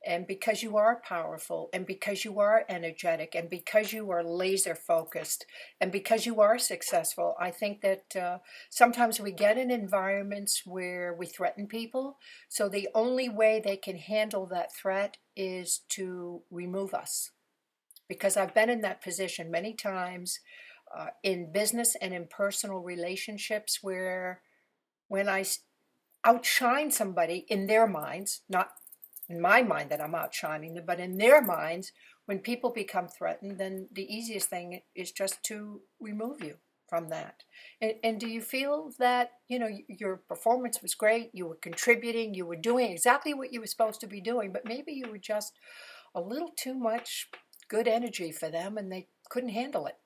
and 0.05 0.27
because 0.27 0.63
you 0.63 0.77
are 0.77 1.01
powerful, 1.07 1.69
and 1.73 1.87
because 1.87 2.25
you 2.25 2.41
are 2.41 2.65
energetic, 2.69 3.35
and 3.35 3.49
because 3.49 3.93
you 3.93 4.11
are 4.11 4.25
laser 4.25 4.75
focused, 4.75 5.47
and 5.81 5.93
because 5.93 6.27
you 6.27 6.41
are 6.41 6.59
successful, 6.59 7.37
I 7.41 7.51
think 7.51 7.81
that 7.83 8.17
uh, 8.17 8.39
sometimes 8.71 9.21
we 9.21 9.33
get 9.33 9.59
in 9.59 9.71
environments 9.71 10.63
where 10.67 11.15
we 11.15 11.27
threaten 11.27 11.67
people. 11.67 12.19
So 12.49 12.69
the 12.69 12.89
only 12.95 13.29
way 13.29 13.61
they 13.65 13.77
can 13.77 13.99
handle 13.99 14.47
that 14.47 14.75
threat 14.75 15.19
is 15.37 15.83
to 15.91 16.43
remove 16.51 16.95
us. 16.95 17.31
Because 18.09 18.37
I've 18.37 18.55
been 18.55 18.71
in 18.71 18.83
that 18.83 19.03
position 19.03 19.51
many 19.51 19.75
times 19.75 20.41
uh, 20.97 21.07
in 21.23 21.53
business 21.53 21.97
and 22.03 22.13
in 22.13 22.27
personal 22.27 22.81
relationships 22.81 23.79
where 23.83 24.43
when 25.09 25.29
I 25.29 25.45
outshine 26.25 26.91
somebody 26.91 27.47
in 27.49 27.67
their 27.67 27.87
minds, 27.87 28.43
not 28.49 28.71
in 29.33 29.41
my 29.41 29.63
mind 29.63 29.91
that 29.91 30.01
I'm 30.01 30.15
outshining 30.15 30.75
them, 30.75 30.85
but 30.87 31.01
in 31.01 31.17
their 31.17 31.41
minds, 31.41 31.93
when 32.27 32.39
people 32.39 32.71
become 32.71 33.09
threatened, 33.09 33.59
then 33.59 33.89
the 33.91 34.05
easiest 34.15 34.49
thing 34.49 34.81
is 34.95 35.11
just 35.11 35.43
to 35.45 35.81
remove 36.01 36.45
you 36.45 36.57
from 36.89 37.09
that. 37.09 37.43
And, 37.81 37.95
and, 38.05 38.21
do 38.21 38.29
you 38.29 38.43
feel 38.43 38.91
that 38.99 39.31
you 39.49 39.59
know 39.59 39.71
your 39.89 40.19
performance 40.29 40.83
was 40.83 40.95
great, 40.95 41.31
you 41.33 41.47
were 41.47 41.57
contributing, 41.57 42.35
you 42.35 42.45
were 42.45 42.57
doing 42.57 42.93
exactly 42.93 43.33
what 43.33 43.53
you 43.53 43.61
were 43.61 43.67
supposed 43.67 44.01
to 44.01 44.07
be 44.07 44.21
doing, 44.21 44.53
but 44.53 44.67
maybe 44.67 44.93
you 44.93 45.11
were 45.11 45.19
just 45.19 45.55
a 46.15 46.21
little 46.21 46.53
too 46.55 46.75
much 46.75 47.29
good 47.69 47.89
energy 47.89 48.31
for 48.31 48.51
them, 48.51 48.77
and 48.77 48.93
they 48.93 49.09
couldn't 49.31 49.49
handle 49.49 49.87
it. 49.87 49.97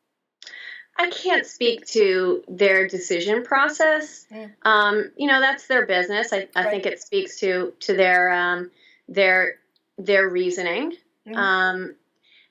I 0.98 1.10
can't 1.10 1.44
speak 1.44 1.86
to 1.88 2.44
their 2.48 2.86
decision 2.86 3.42
process. 3.42 4.26
Mm. 4.32 4.52
Um, 4.62 5.10
you 5.16 5.26
know, 5.26 5.40
that's 5.40 5.66
their 5.66 5.84
business. 5.86 6.32
I, 6.32 6.48
I 6.54 6.62
right. 6.64 6.70
think 6.70 6.86
it 6.86 7.02
speaks 7.02 7.40
to 7.40 7.72
to 7.80 7.94
their 7.94 8.30
um, 8.30 8.70
their 9.08 9.56
their 9.98 10.28
reasoning. 10.28 10.92
Mm-hmm. 11.26 11.36
Um, 11.36 11.94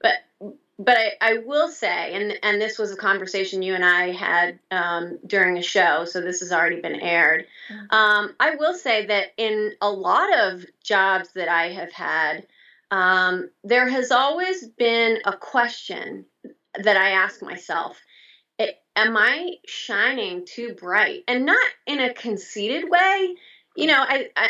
but 0.01 0.13
but 0.77 0.97
I, 0.97 1.11
I, 1.21 1.37
will 1.45 1.69
say, 1.69 2.13
and 2.13 2.37
and 2.43 2.61
this 2.61 2.77
was 2.77 2.91
a 2.91 2.97
conversation 2.97 3.61
you 3.61 3.75
and 3.75 3.85
I 3.85 4.11
had 4.11 4.59
um, 4.71 5.19
during 5.25 5.57
a 5.57 5.63
show, 5.63 6.05
so 6.05 6.21
this 6.21 6.41
has 6.41 6.51
already 6.51 6.81
been 6.81 6.99
aired. 6.99 7.45
Mm-hmm. 7.69 7.95
Um, 7.95 8.35
I 8.39 8.55
will 8.55 8.73
say 8.73 9.05
that 9.05 9.33
in 9.37 9.73
a 9.81 9.89
lot 9.89 10.37
of 10.37 10.65
jobs 10.83 11.29
that 11.35 11.47
I 11.47 11.69
have 11.69 11.91
had, 11.91 12.45
um, 12.91 13.49
there 13.63 13.87
has 13.87 14.11
always 14.11 14.67
been 14.67 15.19
a 15.25 15.33
question 15.33 16.25
that 16.83 16.97
I 16.97 17.11
ask 17.11 17.41
myself: 17.41 18.01
Am 18.95 19.17
I 19.17 19.55
shining 19.65 20.45
too 20.45 20.73
bright? 20.73 21.23
And 21.27 21.45
not 21.45 21.67
in 21.85 21.99
a 21.99 22.13
conceited 22.13 22.89
way. 22.89 23.35
You 23.75 23.87
know, 23.87 24.03
I, 24.07 24.29
I 24.35 24.49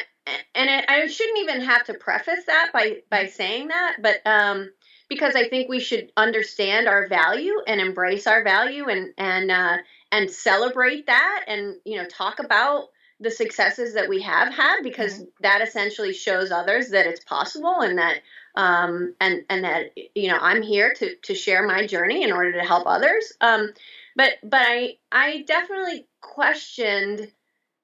and 0.53 0.69
it, 0.69 0.85
I 0.87 1.07
shouldn't 1.07 1.39
even 1.39 1.61
have 1.61 1.85
to 1.85 1.93
preface 1.93 2.45
that 2.47 2.71
by 2.73 2.97
by 3.09 3.27
saying 3.27 3.69
that, 3.69 3.97
but 4.01 4.25
um, 4.25 4.71
because 5.09 5.35
I 5.35 5.47
think 5.49 5.69
we 5.69 5.79
should 5.79 6.11
understand 6.17 6.87
our 6.87 7.07
value 7.07 7.61
and 7.67 7.79
embrace 7.79 8.27
our 8.27 8.43
value 8.43 8.87
and 8.89 9.13
and 9.17 9.51
uh, 9.51 9.77
and 10.11 10.29
celebrate 10.29 11.07
that 11.07 11.45
and 11.47 11.75
you 11.85 11.97
know 11.97 12.07
talk 12.07 12.39
about 12.39 12.89
the 13.19 13.31
successes 13.31 13.93
that 13.93 14.09
we 14.09 14.21
have 14.21 14.53
had 14.53 14.81
because 14.81 15.13
mm-hmm. 15.13 15.23
that 15.41 15.61
essentially 15.61 16.11
shows 16.11 16.51
others 16.51 16.89
that 16.89 17.07
it's 17.07 17.23
possible 17.23 17.81
and 17.81 17.97
that 17.97 18.17
um, 18.55 19.13
and 19.21 19.43
and 19.49 19.63
that 19.63 19.91
you 20.15 20.29
know 20.29 20.37
I'm 20.39 20.61
here 20.61 20.93
to 20.95 21.15
to 21.15 21.35
share 21.35 21.65
my 21.65 21.85
journey 21.85 22.23
in 22.23 22.31
order 22.31 22.53
to 22.53 22.67
help 22.67 22.87
others. 22.87 23.33
Um, 23.41 23.73
but 24.15 24.33
but 24.43 24.61
I 24.61 24.97
I 25.11 25.43
definitely 25.47 26.07
questioned 26.21 27.31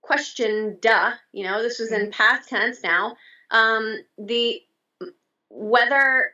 question 0.01 0.77
duh 0.81 1.11
you 1.31 1.43
know 1.43 1.61
this 1.61 1.79
was 1.79 1.91
in 1.91 2.01
mm-hmm. 2.01 2.11
past 2.11 2.49
tense 2.49 2.83
now. 2.83 3.15
Um 3.51 3.97
the 4.17 4.61
whether 5.49 6.31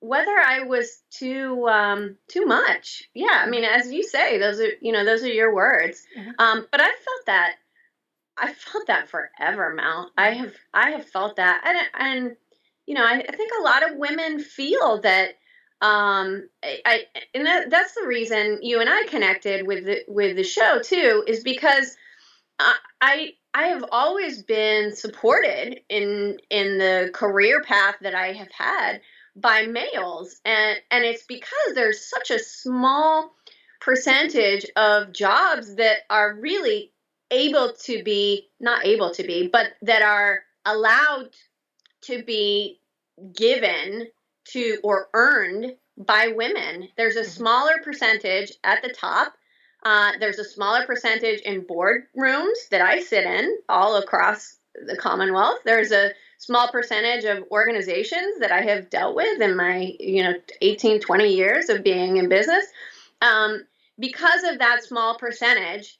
whether 0.00 0.36
i 0.36 0.62
was 0.62 1.02
too 1.10 1.66
um 1.68 2.16
too 2.28 2.46
much. 2.46 3.04
Yeah 3.14 3.42
i 3.44 3.48
mean 3.48 3.64
as 3.64 3.92
you 3.92 4.02
say 4.02 4.38
those 4.38 4.60
are 4.60 4.72
you 4.80 4.92
know 4.92 5.04
those 5.04 5.22
are 5.22 5.32
your 5.32 5.54
words. 5.54 6.02
Mm-hmm. 6.18 6.30
um 6.38 6.66
but 6.70 6.80
i 6.80 6.86
felt 6.86 7.26
that 7.26 7.54
i 8.36 8.52
felt 8.52 8.86
that 8.88 9.08
forever 9.08 9.74
mal. 9.74 10.10
I 10.16 10.30
have 10.32 10.54
i 10.74 10.90
have 10.90 11.06
felt 11.06 11.36
that. 11.36 11.62
And 11.64 11.78
and 11.98 12.36
you 12.86 12.94
know 12.94 13.04
i, 13.04 13.24
I 13.26 13.36
think 13.36 13.52
a 13.58 13.62
lot 13.62 13.90
of 13.90 13.96
women 13.96 14.40
feel 14.40 15.00
that 15.02 15.30
um 15.82 16.48
I, 16.64 16.80
I 16.86 17.00
and 17.34 17.46
that, 17.46 17.70
that's 17.70 17.94
the 17.94 18.06
reason 18.06 18.60
you 18.62 18.80
and 18.80 18.88
i 18.88 19.04
connected 19.08 19.66
with 19.66 19.84
the 19.84 20.04
with 20.08 20.34
the 20.36 20.42
show 20.42 20.80
too 20.82 21.22
is 21.26 21.42
because 21.42 21.96
I 22.58 23.34
I 23.54 23.68
have 23.68 23.84
always 23.90 24.42
been 24.42 24.94
supported 24.94 25.80
in 25.88 26.38
in 26.50 26.78
the 26.78 27.10
career 27.12 27.62
path 27.62 27.96
that 28.02 28.14
I 28.14 28.32
have 28.32 28.50
had 28.52 29.00
by 29.34 29.66
males 29.66 30.40
and 30.44 30.78
and 30.90 31.04
it's 31.04 31.24
because 31.24 31.74
there's 31.74 32.08
such 32.08 32.30
a 32.30 32.38
small 32.38 33.34
percentage 33.80 34.66
of 34.76 35.12
jobs 35.12 35.76
that 35.76 35.98
are 36.08 36.34
really 36.34 36.92
able 37.30 37.72
to 37.72 38.02
be 38.02 38.48
not 38.60 38.86
able 38.86 39.10
to 39.12 39.22
be 39.24 39.48
but 39.48 39.72
that 39.82 40.02
are 40.02 40.44
allowed 40.64 41.28
to 42.02 42.22
be 42.22 42.80
given 43.34 44.08
to 44.44 44.78
or 44.82 45.08
earned 45.12 45.74
by 45.98 46.28
women 46.28 46.88
there's 46.96 47.16
a 47.16 47.20
mm-hmm. 47.20 47.30
smaller 47.30 47.78
percentage 47.82 48.52
at 48.64 48.82
the 48.82 48.88
top 48.88 49.34
uh, 49.86 50.10
there's 50.18 50.40
a 50.40 50.44
smaller 50.44 50.84
percentage 50.84 51.42
in 51.42 51.60
board 51.60 52.08
rooms 52.16 52.58
that 52.72 52.80
I 52.80 52.98
sit 52.98 53.24
in 53.24 53.56
all 53.68 53.98
across 53.98 54.56
the 54.74 54.96
Commonwealth. 54.96 55.60
There's 55.64 55.92
a 55.92 56.10
small 56.38 56.72
percentage 56.72 57.22
of 57.22 57.44
organizations 57.52 58.40
that 58.40 58.50
I 58.50 58.62
have 58.62 58.90
dealt 58.90 59.14
with 59.14 59.40
in 59.40 59.56
my, 59.56 59.94
you 60.00 60.24
know, 60.24 60.34
18, 60.60 60.98
20 60.98 61.32
years 61.32 61.68
of 61.68 61.84
being 61.84 62.16
in 62.16 62.28
business. 62.28 62.64
Um, 63.22 63.64
because 63.96 64.42
of 64.42 64.58
that 64.58 64.82
small 64.82 65.18
percentage, 65.18 65.96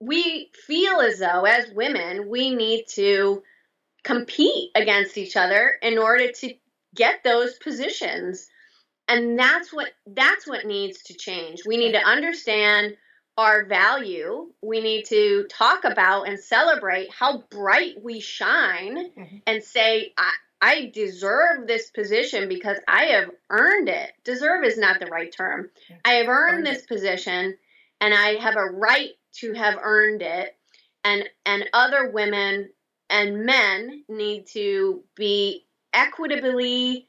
we 0.00 0.50
feel 0.66 1.00
as 1.00 1.18
though, 1.18 1.44
as 1.46 1.70
women, 1.70 2.28
we 2.28 2.54
need 2.54 2.84
to 2.90 3.42
compete 4.02 4.70
against 4.74 5.16
each 5.16 5.34
other 5.34 5.78
in 5.80 5.96
order 5.96 6.30
to 6.30 6.52
get 6.94 7.24
those 7.24 7.54
positions 7.54 8.50
and 9.08 9.38
that's 9.38 9.72
what 9.72 9.90
that's 10.06 10.46
what 10.46 10.64
needs 10.64 11.02
to 11.02 11.14
change 11.14 11.62
we 11.66 11.76
need 11.76 11.92
to 11.92 11.98
understand 11.98 12.96
our 13.36 13.64
value, 13.64 14.52
we 14.62 14.80
need 14.80 15.06
to 15.06 15.46
talk 15.50 15.84
about 15.84 16.28
and 16.28 16.38
celebrate 16.38 17.10
how 17.12 17.38
bright 17.50 18.02
we 18.02 18.20
shine 18.20 19.10
mm-hmm. 19.10 19.36
and 19.46 19.62
say, 19.62 20.12
I, 20.16 20.32
I 20.60 20.90
deserve 20.94 21.66
this 21.66 21.90
position 21.90 22.48
because 22.48 22.78
I 22.86 23.06
have 23.06 23.30
earned 23.50 23.88
it. 23.88 24.12
Deserve 24.24 24.64
is 24.64 24.78
not 24.78 25.00
the 25.00 25.06
right 25.06 25.32
term. 25.32 25.70
I 26.04 26.14
have 26.14 26.28
earned, 26.28 26.58
earned 26.58 26.66
this 26.66 26.82
it. 26.82 26.88
position 26.88 27.56
and 28.00 28.14
I 28.14 28.36
have 28.36 28.56
a 28.56 28.64
right 28.64 29.10
to 29.40 29.52
have 29.54 29.78
earned 29.82 30.22
it. 30.22 30.56
And 31.02 31.28
and 31.44 31.68
other 31.72 32.10
women 32.10 32.70
and 33.10 33.44
men 33.44 34.04
need 34.08 34.46
to 34.48 35.02
be 35.14 35.66
equitably 35.92 37.08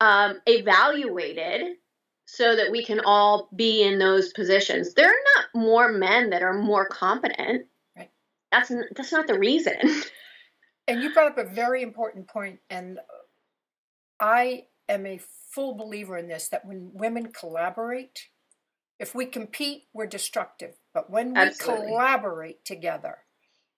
um, 0.00 0.40
evaluated 0.46 1.76
so 2.30 2.54
that 2.54 2.70
we 2.70 2.84
can 2.84 3.00
all 3.00 3.48
be 3.56 3.82
in 3.82 3.98
those 3.98 4.34
positions. 4.34 4.92
There 4.92 5.08
are 5.08 5.24
not 5.34 5.46
more 5.54 5.90
men 5.90 6.28
that 6.28 6.42
are 6.42 6.52
more 6.52 6.86
competent. 6.86 7.64
Right. 7.96 8.10
That's 8.52 8.70
that's 8.94 9.12
not 9.12 9.26
the 9.26 9.38
reason. 9.38 9.74
And 10.86 11.02
you 11.02 11.12
brought 11.12 11.32
up 11.32 11.38
a 11.38 11.44
very 11.44 11.82
important 11.82 12.28
point, 12.28 12.60
and 12.70 12.98
I 14.18 14.68
am 14.88 15.04
a 15.04 15.20
full 15.50 15.74
believer 15.74 16.16
in 16.16 16.28
this 16.28 16.48
that 16.48 16.64
when 16.64 16.90
women 16.94 17.30
collaborate, 17.30 18.28
if 18.98 19.14
we 19.14 19.26
compete, 19.26 19.84
we're 19.92 20.06
destructive. 20.06 20.76
But 20.94 21.10
when 21.10 21.34
we 21.34 21.40
Absolutely. 21.40 21.88
collaborate 21.88 22.64
together, 22.64 23.18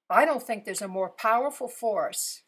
I 0.09 0.25
don't 0.25 0.43
think 0.43 0.65
there's 0.65 0.83
a 0.83 0.89
more 0.89 1.11
powerful 1.11 1.67
force 1.67 2.43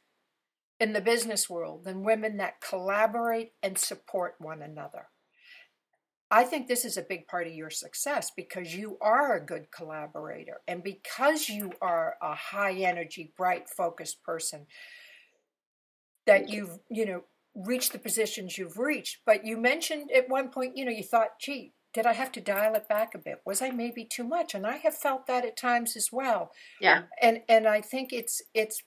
in 0.78 0.92
the 0.92 1.00
business 1.00 1.50
world 1.50 1.84
than 1.84 2.04
women 2.04 2.36
that 2.36 2.60
collaborate 2.60 3.52
and 3.64 3.76
support 3.76 4.36
one 4.38 4.62
another. 4.62 5.08
I 6.32 6.44
think 6.44 6.66
this 6.66 6.86
is 6.86 6.96
a 6.96 7.02
big 7.02 7.28
part 7.28 7.46
of 7.46 7.52
your 7.52 7.68
success 7.68 8.32
because 8.34 8.74
you 8.74 8.96
are 9.02 9.36
a 9.36 9.44
good 9.44 9.70
collaborator 9.70 10.62
and 10.66 10.82
because 10.82 11.50
you 11.50 11.72
are 11.82 12.16
a 12.22 12.34
high 12.34 12.72
energy, 12.72 13.34
bright, 13.36 13.68
focused 13.68 14.22
person 14.22 14.66
that 16.26 16.48
you've, 16.48 16.78
you 16.90 17.04
know, 17.04 17.24
reached 17.54 17.92
the 17.92 17.98
positions 17.98 18.56
you've 18.56 18.78
reached. 18.78 19.18
But 19.26 19.44
you 19.44 19.58
mentioned 19.58 20.10
at 20.10 20.30
one 20.30 20.48
point, 20.48 20.74
you 20.74 20.86
know, 20.86 20.90
you 20.90 21.02
thought, 21.02 21.38
gee, 21.38 21.74
did 21.92 22.06
I 22.06 22.14
have 22.14 22.32
to 22.32 22.40
dial 22.40 22.74
it 22.76 22.88
back 22.88 23.14
a 23.14 23.18
bit? 23.18 23.42
Was 23.44 23.60
I 23.60 23.68
maybe 23.68 24.06
too 24.06 24.24
much? 24.24 24.54
And 24.54 24.66
I 24.66 24.76
have 24.78 24.96
felt 24.96 25.26
that 25.26 25.44
at 25.44 25.58
times 25.58 25.96
as 25.96 26.08
well. 26.10 26.52
Yeah. 26.80 27.02
And 27.20 27.40
and 27.46 27.68
I 27.68 27.82
think 27.82 28.10
it's 28.10 28.40
it's 28.54 28.82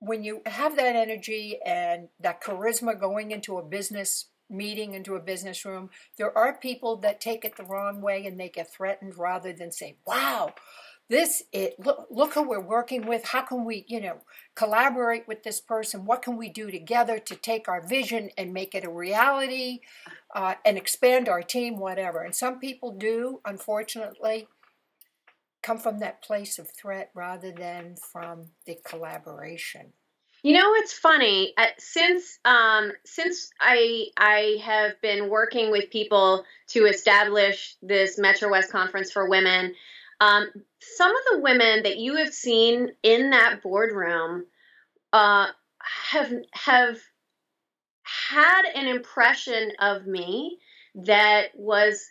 when 0.00 0.24
you 0.24 0.42
have 0.44 0.76
that 0.76 0.94
energy 0.94 1.58
and 1.64 2.08
that 2.20 2.42
charisma 2.42 3.00
going 3.00 3.30
into 3.30 3.56
a 3.56 3.64
business 3.64 4.26
meeting 4.52 4.94
into 4.94 5.14
a 5.16 5.20
business 5.20 5.64
room, 5.64 5.90
there 6.16 6.36
are 6.36 6.56
people 6.56 6.96
that 6.96 7.20
take 7.20 7.44
it 7.44 7.56
the 7.56 7.64
wrong 7.64 8.00
way 8.00 8.26
and 8.26 8.38
they 8.38 8.48
get 8.48 8.72
threatened 8.72 9.18
rather 9.18 9.52
than 9.52 9.72
say, 9.72 9.96
"Wow, 10.06 10.54
this 11.08 11.42
it 11.52 11.78
look 11.78 12.06
look 12.10 12.34
who 12.34 12.42
we're 12.42 12.60
working 12.60 13.06
with. 13.06 13.24
How 13.26 13.42
can 13.42 13.64
we, 13.64 13.84
you 13.88 14.00
know, 14.00 14.18
collaborate 14.54 15.26
with 15.28 15.42
this 15.42 15.60
person? 15.60 16.04
What 16.04 16.22
can 16.22 16.36
we 16.36 16.48
do 16.48 16.70
together 16.70 17.18
to 17.18 17.36
take 17.36 17.68
our 17.68 17.86
vision 17.86 18.30
and 18.38 18.52
make 18.52 18.74
it 18.74 18.84
a 18.84 18.90
reality 18.90 19.80
uh, 20.34 20.54
and 20.64 20.76
expand 20.78 21.28
our 21.28 21.42
team, 21.42 21.78
whatever?" 21.78 22.22
And 22.22 22.34
some 22.34 22.58
people 22.58 22.92
do, 22.92 23.40
unfortunately, 23.44 24.48
come 25.62 25.78
from 25.78 25.98
that 25.98 26.22
place 26.22 26.58
of 26.58 26.70
threat 26.70 27.10
rather 27.14 27.52
than 27.52 27.96
from 27.96 28.50
the 28.66 28.78
collaboration. 28.84 29.92
You 30.42 30.54
know, 30.54 30.74
it's 30.74 30.92
funny. 30.92 31.54
Uh, 31.56 31.66
since 31.78 32.38
um, 32.44 32.92
since 33.04 33.52
I 33.60 34.06
I 34.16 34.58
have 34.64 35.00
been 35.00 35.28
working 35.28 35.70
with 35.70 35.90
people 35.90 36.44
to 36.70 36.86
establish 36.86 37.76
this 37.80 38.18
Metro 38.18 38.50
West 38.50 38.72
Conference 38.72 39.12
for 39.12 39.28
Women, 39.28 39.74
um, 40.20 40.48
some 40.80 41.10
of 41.10 41.22
the 41.30 41.38
women 41.38 41.84
that 41.84 41.98
you 41.98 42.16
have 42.16 42.34
seen 42.34 42.90
in 43.04 43.30
that 43.30 43.62
boardroom 43.62 44.46
uh, 45.12 45.48
have 46.10 46.32
have 46.52 46.98
had 48.02 48.62
an 48.74 48.88
impression 48.88 49.72
of 49.80 50.06
me 50.06 50.58
that 50.96 51.50
was 51.54 52.10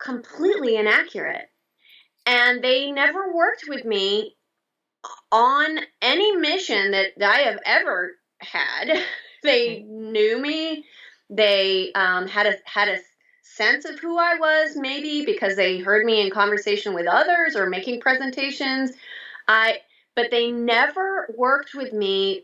completely 0.00 0.76
inaccurate, 0.76 1.48
and 2.26 2.64
they 2.64 2.90
never 2.90 3.32
worked 3.34 3.66
with 3.68 3.84
me 3.84 4.36
on 5.30 5.78
any 6.00 6.36
mission 6.36 6.92
that 6.92 7.12
I 7.22 7.40
have 7.40 7.58
ever 7.64 8.12
had. 8.38 9.02
they 9.42 9.80
knew 9.80 10.40
me. 10.40 10.84
They 11.30 11.92
um, 11.92 12.26
had 12.26 12.46
a 12.46 12.54
had 12.64 12.88
a 12.88 12.98
sense 13.42 13.84
of 13.84 13.98
who 13.98 14.18
I 14.18 14.36
was, 14.36 14.76
maybe 14.76 15.24
because 15.24 15.56
they 15.56 15.78
heard 15.78 16.04
me 16.04 16.20
in 16.20 16.30
conversation 16.30 16.94
with 16.94 17.06
others 17.06 17.56
or 17.56 17.68
making 17.68 18.00
presentations. 18.00 18.92
I 19.46 19.80
but 20.14 20.30
they 20.30 20.50
never 20.50 21.32
worked 21.36 21.74
with 21.74 21.92
me 21.92 22.42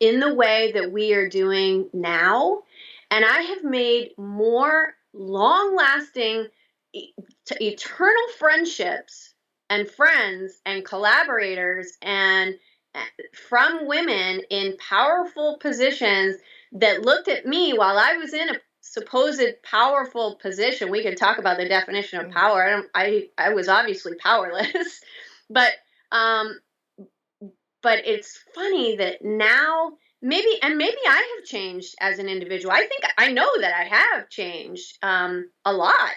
in 0.00 0.20
the 0.20 0.34
way 0.34 0.72
that 0.72 0.92
we 0.92 1.12
are 1.14 1.28
doing 1.28 1.88
now. 1.92 2.62
And 3.10 3.24
I 3.24 3.40
have 3.42 3.64
made 3.64 4.10
more 4.18 4.94
long 5.12 5.74
lasting, 5.74 6.46
eternal 6.92 8.28
friendships 8.38 9.34
and 9.70 9.90
friends 9.90 10.60
and 10.64 10.84
collaborators 10.84 11.92
and 12.02 12.54
uh, 12.94 13.00
from 13.48 13.86
women 13.86 14.42
in 14.50 14.76
powerful 14.78 15.58
positions 15.60 16.36
that 16.72 17.02
looked 17.02 17.28
at 17.28 17.46
me 17.46 17.72
while 17.72 17.98
I 17.98 18.16
was 18.16 18.32
in 18.32 18.48
a 18.48 18.60
supposed 18.80 19.62
powerful 19.62 20.36
position. 20.36 20.90
We 20.90 21.02
can 21.02 21.16
talk 21.16 21.38
about 21.38 21.58
the 21.58 21.68
definition 21.68 22.20
of 22.20 22.26
mm-hmm. 22.26 22.38
power. 22.38 22.82
I 22.94 23.28
I, 23.38 23.46
I 23.48 23.54
was 23.54 23.68
obviously 23.68 24.14
powerless, 24.14 25.00
but 25.50 25.72
um, 26.12 26.58
but 27.82 28.06
it's 28.06 28.38
funny 28.54 28.96
that 28.96 29.24
now 29.24 29.92
maybe 30.22 30.48
and 30.62 30.76
maybe 30.78 30.96
I 31.06 31.36
have 31.36 31.44
changed 31.44 31.94
as 32.00 32.18
an 32.18 32.28
individual. 32.28 32.72
I 32.72 32.86
think 32.86 33.02
I 33.18 33.32
know 33.32 33.50
that 33.60 33.74
I 33.74 33.84
have 33.84 34.28
changed 34.28 34.98
um, 35.02 35.50
a 35.64 35.72
lot 35.72 36.14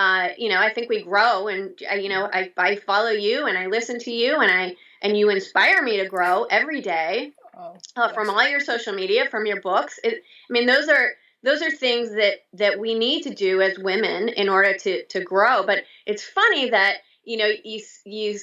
uh, 0.00 0.28
you 0.38 0.48
know, 0.48 0.58
I 0.58 0.72
think 0.72 0.88
we 0.88 1.02
grow, 1.02 1.48
and 1.48 1.78
uh, 1.90 1.94
you 1.94 2.08
know, 2.08 2.26
I, 2.32 2.50
I 2.56 2.76
follow 2.76 3.10
you 3.10 3.46
and 3.46 3.58
I 3.58 3.66
listen 3.66 3.98
to 3.98 4.10
you, 4.10 4.40
and 4.40 4.50
I 4.50 4.74
and 5.02 5.14
you 5.14 5.28
inspire 5.28 5.82
me 5.82 5.98
to 5.98 6.08
grow 6.08 6.44
every 6.44 6.80
day 6.80 7.32
oh, 7.54 7.76
uh, 7.96 8.10
from 8.14 8.30
all 8.30 8.48
your 8.48 8.60
social 8.60 8.94
media, 8.94 9.28
from 9.28 9.44
your 9.44 9.60
books. 9.60 10.00
It, 10.02 10.22
I 10.48 10.52
mean, 10.52 10.64
those 10.64 10.88
are 10.88 11.10
those 11.42 11.60
are 11.60 11.70
things 11.70 12.14
that 12.14 12.36
that 12.54 12.78
we 12.78 12.94
need 12.94 13.24
to 13.24 13.34
do 13.34 13.60
as 13.60 13.78
women 13.78 14.30
in 14.30 14.48
order 14.48 14.72
to 14.78 15.04
to 15.04 15.20
grow. 15.20 15.66
But 15.66 15.84
it's 16.06 16.24
funny 16.24 16.70
that 16.70 16.96
you 17.24 17.36
know 17.36 17.52
you 17.62 17.82
you 18.06 18.38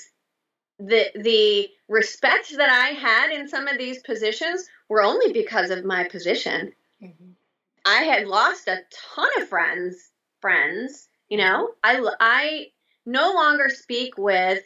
the 0.78 1.08
the 1.16 1.70
respect 1.88 2.56
that 2.56 2.70
I 2.70 2.90
had 2.90 3.32
in 3.32 3.48
some 3.48 3.68
of 3.68 3.80
these 3.80 4.04
positions 4.04 4.70
were 4.90 5.02
only 5.02 5.34
because 5.34 5.72
of 5.72 5.84
my 5.84 6.04
position. 6.04 6.74
Mm-hmm. 7.02 7.32
I 7.84 8.04
had 8.04 8.28
lost 8.28 8.68
a 8.68 8.78
ton 9.16 9.30
of 9.42 9.50
friends 9.50 10.12
friends 10.40 11.08
you 11.30 11.38
know, 11.38 11.72
I, 11.84 12.02
I 12.20 12.68
no 13.06 13.34
longer 13.34 13.70
speak 13.70 14.18
with 14.18 14.64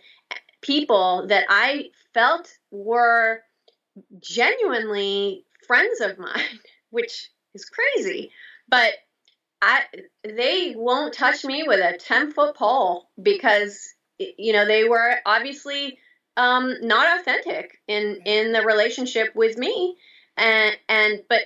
people 0.62 1.28
that 1.28 1.46
I 1.50 1.90
felt 2.14 2.52
were 2.72 3.42
genuinely 4.20 5.46
friends 5.68 6.02
of 6.02 6.18
mine, 6.18 6.60
which 6.90 7.30
is 7.54 7.66
crazy. 7.66 8.32
But 8.68 8.94
I 9.62 9.84
they 10.24 10.74
won't 10.76 11.14
touch 11.14 11.44
me 11.44 11.64
with 11.64 11.80
a 11.80 11.98
10 11.98 12.32
foot 12.32 12.56
pole 12.56 13.10
because 13.22 13.94
you 14.18 14.54
know 14.54 14.66
they 14.66 14.86
were 14.86 15.16
obviously 15.26 15.98
um, 16.38 16.76
not 16.82 17.20
authentic 17.20 17.80
in 17.88 18.22
in 18.26 18.52
the 18.54 18.62
relationship 18.62 19.36
with 19.36 19.58
me. 19.58 19.96
And 20.38 20.76
and 20.90 21.24
but 21.30 21.42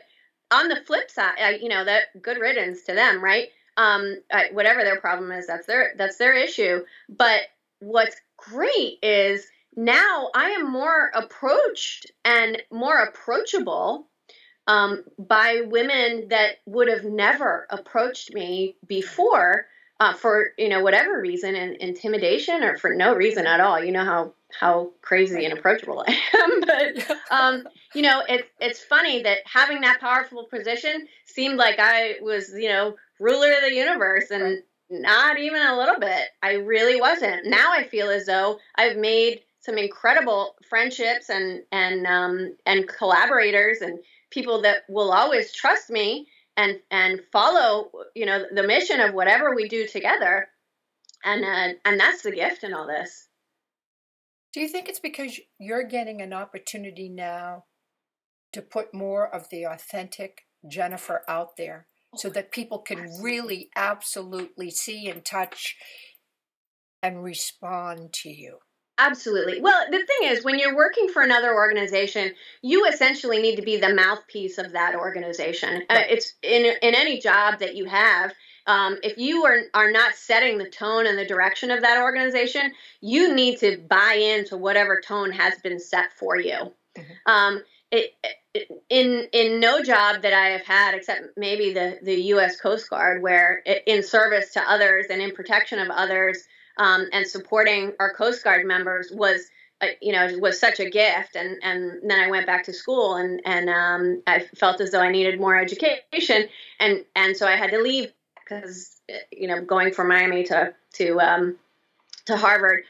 on 0.51 0.67
the 0.69 0.77
flip 0.85 1.09
side 1.09 1.59
you 1.61 1.69
know 1.69 1.83
that 1.83 2.21
good 2.21 2.37
riddance 2.37 2.83
to 2.83 2.93
them 2.93 3.21
right 3.23 3.49
um, 3.77 4.17
whatever 4.51 4.83
their 4.83 4.99
problem 4.99 5.31
is, 5.31 5.47
that's 5.47 5.67
their 5.67 5.93
that's 5.97 6.17
their 6.17 6.33
issue. 6.33 6.83
But 7.09 7.41
what's 7.79 8.15
great 8.37 8.99
is 9.01 9.45
now 9.75 10.29
I 10.33 10.51
am 10.51 10.71
more 10.71 11.11
approached 11.13 12.11
and 12.23 12.61
more 12.71 12.97
approachable 12.97 14.07
um, 14.67 15.03
by 15.19 15.61
women 15.65 16.29
that 16.29 16.55
would 16.65 16.87
have 16.87 17.03
never 17.03 17.67
approached 17.69 18.33
me 18.33 18.77
before 18.87 19.67
uh, 19.99 20.13
for 20.13 20.51
you 20.57 20.69
know 20.69 20.81
whatever 20.81 21.19
reason 21.19 21.55
and 21.55 21.75
intimidation 21.77 22.63
or 22.63 22.77
for 22.77 22.93
no 22.93 23.15
reason 23.15 23.47
at 23.47 23.59
all. 23.59 23.83
You 23.83 23.91
know 23.91 24.03
how 24.03 24.33
how 24.59 24.91
crazy 25.01 25.45
and 25.45 25.57
approachable 25.57 26.03
I 26.07 26.19
am, 26.43 26.61
but 26.61 27.17
um, 27.31 27.67
you 27.93 28.01
know 28.01 28.23
it's 28.27 28.47
it's 28.59 28.83
funny 28.83 29.23
that 29.23 29.39
having 29.45 29.81
that 29.81 29.99
powerful 29.99 30.45
position 30.45 31.07
seemed 31.25 31.57
like 31.57 31.79
I 31.79 32.15
was 32.21 32.51
you 32.55 32.69
know 32.69 32.95
ruler 33.19 33.53
of 33.53 33.61
the 33.61 33.73
universe 33.73 34.31
and 34.31 34.61
not 34.89 35.39
even 35.39 35.61
a 35.61 35.77
little 35.77 35.99
bit. 35.99 36.29
I 36.43 36.53
really 36.53 36.99
wasn't. 36.99 37.47
Now 37.47 37.71
I 37.71 37.83
feel 37.83 38.09
as 38.09 38.25
though 38.25 38.59
I've 38.75 38.97
made 38.97 39.41
some 39.59 39.77
incredible 39.77 40.55
friendships 40.69 41.29
and 41.29 41.63
and 41.71 42.05
um, 42.05 42.55
and 42.65 42.87
collaborators 42.87 43.79
and 43.81 43.99
people 44.29 44.61
that 44.61 44.83
will 44.89 45.11
always 45.11 45.53
trust 45.53 45.89
me 45.89 46.27
and 46.57 46.79
and 46.91 47.21
follow 47.31 47.91
you 48.15 48.25
know 48.25 48.45
the 48.53 48.63
mission 48.63 48.99
of 48.99 49.13
whatever 49.13 49.55
we 49.55 49.67
do 49.67 49.87
together. 49.87 50.49
And 51.23 51.43
uh, 51.43 51.77
and 51.85 51.99
that's 51.99 52.21
the 52.21 52.31
gift 52.31 52.63
in 52.63 52.73
all 52.73 52.87
this. 52.87 53.27
Do 54.53 54.61
you 54.61 54.67
think 54.67 54.87
it's 54.87 54.99
because 54.99 55.39
you're 55.59 55.83
getting 55.83 56.21
an 56.21 56.33
opportunity 56.33 57.09
now 57.09 57.65
to 58.53 58.61
put 58.61 58.93
more 58.93 59.27
of 59.27 59.49
the 59.49 59.63
authentic 59.65 60.43
jennifer 60.67 61.23
out 61.27 61.57
there 61.57 61.87
so 62.15 62.29
that 62.29 62.51
people 62.51 62.79
can 62.79 63.09
really 63.21 63.69
absolutely 63.75 64.71
see 64.71 65.09
and 65.09 65.25
touch 65.25 65.75
and 67.03 67.23
respond 67.23 68.13
to 68.13 68.29
you. 68.29 68.59
Absolutely. 68.97 69.59
Well, 69.61 69.85
the 69.91 70.05
thing 70.05 70.29
is, 70.29 70.43
when 70.43 70.57
you're 70.57 70.75
working 70.75 71.09
for 71.09 71.21
another 71.21 71.53
organization, 71.53 72.33
you 72.61 72.85
essentially 72.85 73.41
need 73.41 73.57
to 73.57 73.61
be 73.61 73.77
the 73.77 73.93
mouthpiece 73.93 74.57
of 74.57 74.71
that 74.71 74.95
organization. 74.95 75.83
Uh, 75.89 75.93
right. 75.93 76.05
Uh, 76.05 76.13
it's 76.13 76.33
in 76.41 76.65
in 76.81 76.95
any 76.95 77.19
job 77.19 77.59
that 77.59 77.75
you 77.75 77.85
have. 77.85 78.33
Um, 78.67 78.97
if 79.03 79.17
you 79.17 79.45
are 79.45 79.63
are 79.73 79.91
not 79.91 80.15
setting 80.15 80.57
the 80.57 80.69
tone 80.69 81.07
and 81.07 81.17
the 81.17 81.25
direction 81.25 81.71
of 81.71 81.81
that 81.81 82.01
organization, 82.01 82.71
you 83.01 83.35
need 83.35 83.59
to 83.59 83.77
buy 83.77 84.13
into 84.13 84.55
whatever 84.55 85.01
tone 85.01 85.31
has 85.31 85.59
been 85.59 85.79
set 85.79 86.13
for 86.13 86.39
you. 86.39 86.73
Mm-hmm. 86.97 87.31
Um, 87.31 87.63
it, 87.91 88.13
in 88.89 89.27
in 89.33 89.59
no 89.59 89.83
job 89.83 90.21
that 90.21 90.33
I 90.33 90.49
have 90.49 90.65
had, 90.65 90.95
except 90.95 91.37
maybe 91.37 91.73
the 91.73 91.99
the 92.01 92.15
U.S. 92.15 92.59
Coast 92.59 92.89
Guard, 92.89 93.21
where 93.21 93.61
in 93.85 94.03
service 94.03 94.53
to 94.53 94.61
others 94.61 95.07
and 95.09 95.21
in 95.21 95.31
protection 95.35 95.79
of 95.79 95.89
others, 95.89 96.47
um, 96.77 97.07
and 97.11 97.27
supporting 97.27 97.93
our 97.99 98.13
Coast 98.13 98.43
Guard 98.43 98.65
members 98.65 99.11
was. 99.11 99.47
Uh, 99.81 99.87
you 100.01 100.13
know, 100.13 100.25
was 100.39 100.57
such 100.57 100.79
a 100.79 100.89
gift, 100.89 101.35
and 101.35 101.57
and 101.61 101.99
then 102.09 102.17
I 102.17 102.29
went 102.29 102.47
back 102.47 102.63
to 102.63 102.73
school, 102.73 103.15
and 103.15 103.41
and 103.43 103.69
um, 103.69 104.23
I 104.25 104.39
felt 104.55 104.79
as 104.79 104.91
though 104.91 105.01
I 105.01 105.11
needed 105.11 105.37
more 105.37 105.59
education, 105.59 106.47
and 106.79 107.03
and 107.13 107.35
so 107.35 107.45
I 107.45 107.57
had 107.57 107.71
to 107.71 107.79
leave 107.79 108.09
because 108.39 109.01
you 109.33 109.49
know 109.49 109.61
going 109.61 109.93
from 109.93 110.07
Miami 110.07 110.45
to 110.45 110.73
to 110.93 111.19
um, 111.19 111.57
to 112.27 112.37
Harvard 112.37 112.85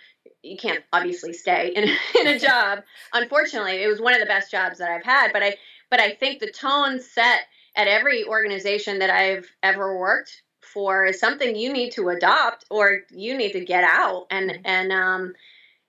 you 0.46 0.58
can't 0.58 0.84
obviously 0.94 1.34
stay 1.34 1.74
in, 1.76 1.84
in 2.20 2.28
a 2.28 2.40
job. 2.40 2.84
Unfortunately, 3.14 3.84
it 3.84 3.88
was 3.88 4.00
one 4.00 4.14
of 4.14 4.20
the 4.20 4.26
best 4.26 4.52
jobs 4.52 4.78
that 4.78 4.90
I've 4.90 5.04
had, 5.04 5.34
but 5.34 5.44
I 5.44 5.56
but 5.90 6.00
I 6.00 6.12
think 6.12 6.40
the 6.40 6.52
tone 6.52 7.00
set 7.00 7.42
at 7.76 7.88
every 7.88 8.26
organization 8.26 9.00
that 9.00 9.10
I've 9.10 9.48
ever 9.62 9.98
worked 9.98 10.42
for 10.76 11.06
is 11.06 11.20
something 11.20 11.56
you 11.56 11.74
need 11.74 11.94
to 11.94 12.10
adopt 12.10 12.66
or 12.70 13.04
you 13.10 13.36
need 13.36 13.54
to 13.54 13.66
get 13.66 13.84
out. 13.84 14.28
And 14.30 14.52
mm-hmm. 14.52 14.62
and 14.66 14.92
um 14.92 15.34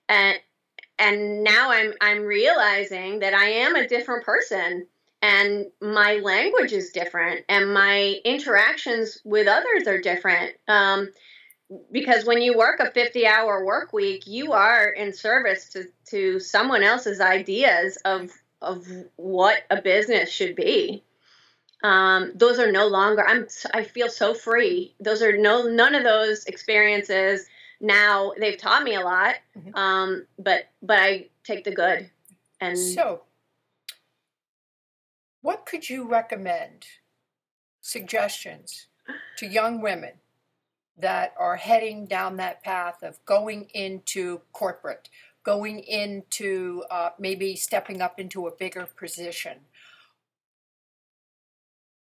and 0.09 0.39
and 0.97 1.43
now 1.43 1.71
I'm 1.71 1.93
I'm 2.01 2.23
realizing 2.23 3.19
that 3.19 3.35
I 3.35 3.49
am 3.49 3.75
a 3.75 3.87
different 3.87 4.25
person 4.25 4.87
and 5.21 5.65
my 5.81 6.15
language 6.23 6.71
is 6.71 6.91
different 6.91 7.45
and 7.49 7.73
my 7.73 8.19
interactions 8.23 9.19
with 9.23 9.47
others 9.47 9.87
are 9.87 10.01
different. 10.01 10.55
Um, 10.67 11.09
because 11.91 12.23
when 12.23 12.41
you 12.41 12.57
work 12.57 12.79
a 12.79 12.89
50 12.89 13.27
hour 13.27 13.65
work 13.65 13.91
week 13.91 14.25
you 14.25 14.53
are 14.53 14.87
in 14.87 15.11
service 15.11 15.67
to, 15.71 15.83
to 16.05 16.39
someone 16.39 16.81
else's 16.81 17.19
ideas 17.19 17.97
of 18.05 18.31
of 18.61 18.87
what 19.17 19.63
a 19.69 19.81
business 19.81 20.29
should 20.29 20.55
be 20.55 21.03
um, 21.83 22.31
those 22.35 22.59
are 22.59 22.71
no 22.71 22.87
longer 22.87 23.27
i'm 23.27 23.47
i 23.73 23.83
feel 23.83 24.09
so 24.09 24.33
free 24.33 24.93
those 24.99 25.21
are 25.21 25.37
no 25.37 25.63
none 25.63 25.95
of 25.95 26.03
those 26.03 26.45
experiences 26.45 27.45
now 27.79 28.31
they've 28.39 28.57
taught 28.57 28.83
me 28.83 28.95
a 28.95 29.01
lot 29.01 29.35
mm-hmm. 29.57 29.75
um, 29.75 30.25
but 30.39 30.69
but 30.81 30.97
i 30.99 31.25
take 31.43 31.63
the 31.63 31.73
good 31.73 32.09
and 32.59 32.77
so 32.77 33.21
what 35.41 35.65
could 35.65 35.89
you 35.89 36.05
recommend 36.05 36.85
suggestions 37.79 38.87
to 39.37 39.45
young 39.45 39.81
women 39.81 40.11
that 40.97 41.33
are 41.39 41.55
heading 41.55 42.05
down 42.05 42.35
that 42.37 42.63
path 42.63 43.01
of 43.03 43.23
going 43.25 43.69
into 43.73 44.41
corporate, 44.51 45.09
going 45.43 45.79
into 45.79 46.83
uh, 46.91 47.11
maybe 47.19 47.55
stepping 47.55 48.01
up 48.01 48.19
into 48.19 48.47
a 48.47 48.51
bigger 48.51 48.87
position? 48.97 49.59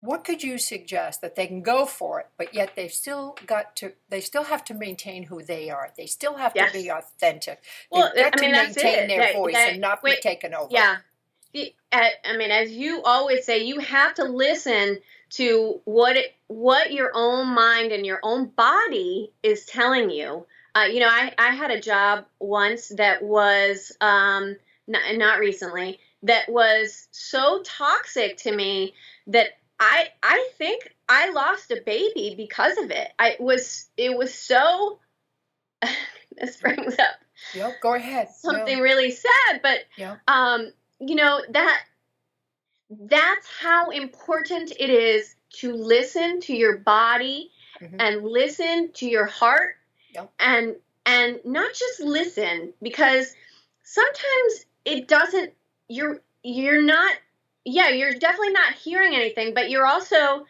What 0.06 0.24
could 0.24 0.42
you 0.42 0.56
suggest 0.58 1.20
that 1.20 1.34
they 1.34 1.46
can 1.46 1.62
go 1.62 1.84
for 1.84 2.20
it, 2.20 2.26
but 2.38 2.54
yet 2.54 2.76
they've 2.76 2.92
still 2.92 3.36
got 3.46 3.74
to, 3.76 3.92
they 4.08 4.20
still 4.20 4.44
have 4.44 4.64
to 4.66 4.74
maintain 4.74 5.24
who 5.24 5.42
they 5.42 5.68
are. 5.68 5.90
They 5.96 6.06
still 6.06 6.36
have 6.36 6.52
yes. 6.54 6.72
to 6.72 6.78
be 6.78 6.88
authentic. 6.90 7.62
Well, 7.90 8.12
They've 8.14 8.24
got 8.24 8.38
I 8.38 8.40
mean, 8.40 8.54
to 8.54 8.62
maintain 8.62 9.08
their 9.08 9.20
that, 9.20 9.34
voice 9.34 9.54
that, 9.54 9.72
and 9.72 9.80
not 9.80 10.02
wait, 10.02 10.22
be 10.22 10.28
taken 10.28 10.54
over. 10.54 10.68
Yeah, 10.70 10.98
I 11.92 12.36
mean, 12.36 12.50
as 12.50 12.70
you 12.70 13.02
always 13.02 13.44
say, 13.44 13.64
you 13.64 13.80
have 13.80 14.14
to 14.14 14.24
listen 14.24 14.98
to 15.30 15.80
what 15.84 16.16
it, 16.16 16.34
what 16.46 16.92
your 16.92 17.10
own 17.14 17.48
mind 17.48 17.92
and 17.92 18.04
your 18.04 18.20
own 18.22 18.46
body 18.46 19.32
is 19.42 19.64
telling 19.64 20.10
you. 20.10 20.46
Uh, 20.74 20.84
you 20.84 21.00
know, 21.00 21.08
I, 21.08 21.32
I 21.38 21.54
had 21.54 21.70
a 21.70 21.80
job 21.80 22.26
once 22.38 22.88
that 22.88 23.22
was 23.22 23.92
um, 24.00 24.56
not, 24.86 25.02
not 25.14 25.38
recently 25.38 25.98
that 26.22 26.48
was 26.48 27.08
so 27.12 27.62
toxic 27.64 28.36
to 28.38 28.54
me 28.54 28.94
that 29.28 29.50
I 29.78 30.08
I 30.22 30.48
think 30.58 30.94
I 31.08 31.30
lost 31.30 31.70
a 31.70 31.80
baby 31.84 32.34
because 32.36 32.78
of 32.78 32.90
it. 32.90 33.08
I 33.18 33.36
was 33.40 33.88
it 33.96 34.16
was 34.16 34.34
so. 34.34 34.98
this 36.36 36.56
brings 36.56 36.98
up. 36.98 37.16
Yep, 37.54 37.80
go 37.82 37.94
ahead. 37.94 38.30
Something 38.30 38.80
really 38.80 39.10
sad, 39.10 39.60
but 39.62 39.80
yeah. 39.96 40.16
um, 40.26 40.72
you 41.00 41.14
know 41.14 41.42
that 41.50 41.82
that's 42.90 43.48
how 43.60 43.90
important 43.90 44.72
it 44.78 44.90
is 44.90 45.34
to 45.50 45.72
listen 45.72 46.40
to 46.40 46.54
your 46.54 46.78
body 46.78 47.50
mm-hmm. 47.80 47.96
and 47.98 48.24
listen 48.24 48.90
to 48.94 49.06
your 49.06 49.26
heart 49.26 49.76
yep. 50.14 50.32
and 50.38 50.76
and 51.04 51.40
not 51.44 51.72
just 51.74 52.00
listen 52.00 52.72
because 52.82 53.34
sometimes 53.82 54.66
it 54.84 55.08
doesn't 55.08 55.52
you're 55.88 56.20
you're 56.42 56.82
not 56.82 57.14
yeah 57.66 57.88
you're 57.88 58.14
definitely 58.14 58.52
not 58.52 58.72
hearing 58.74 59.14
anything 59.14 59.52
but 59.52 59.68
you're 59.68 59.86
also 59.86 60.46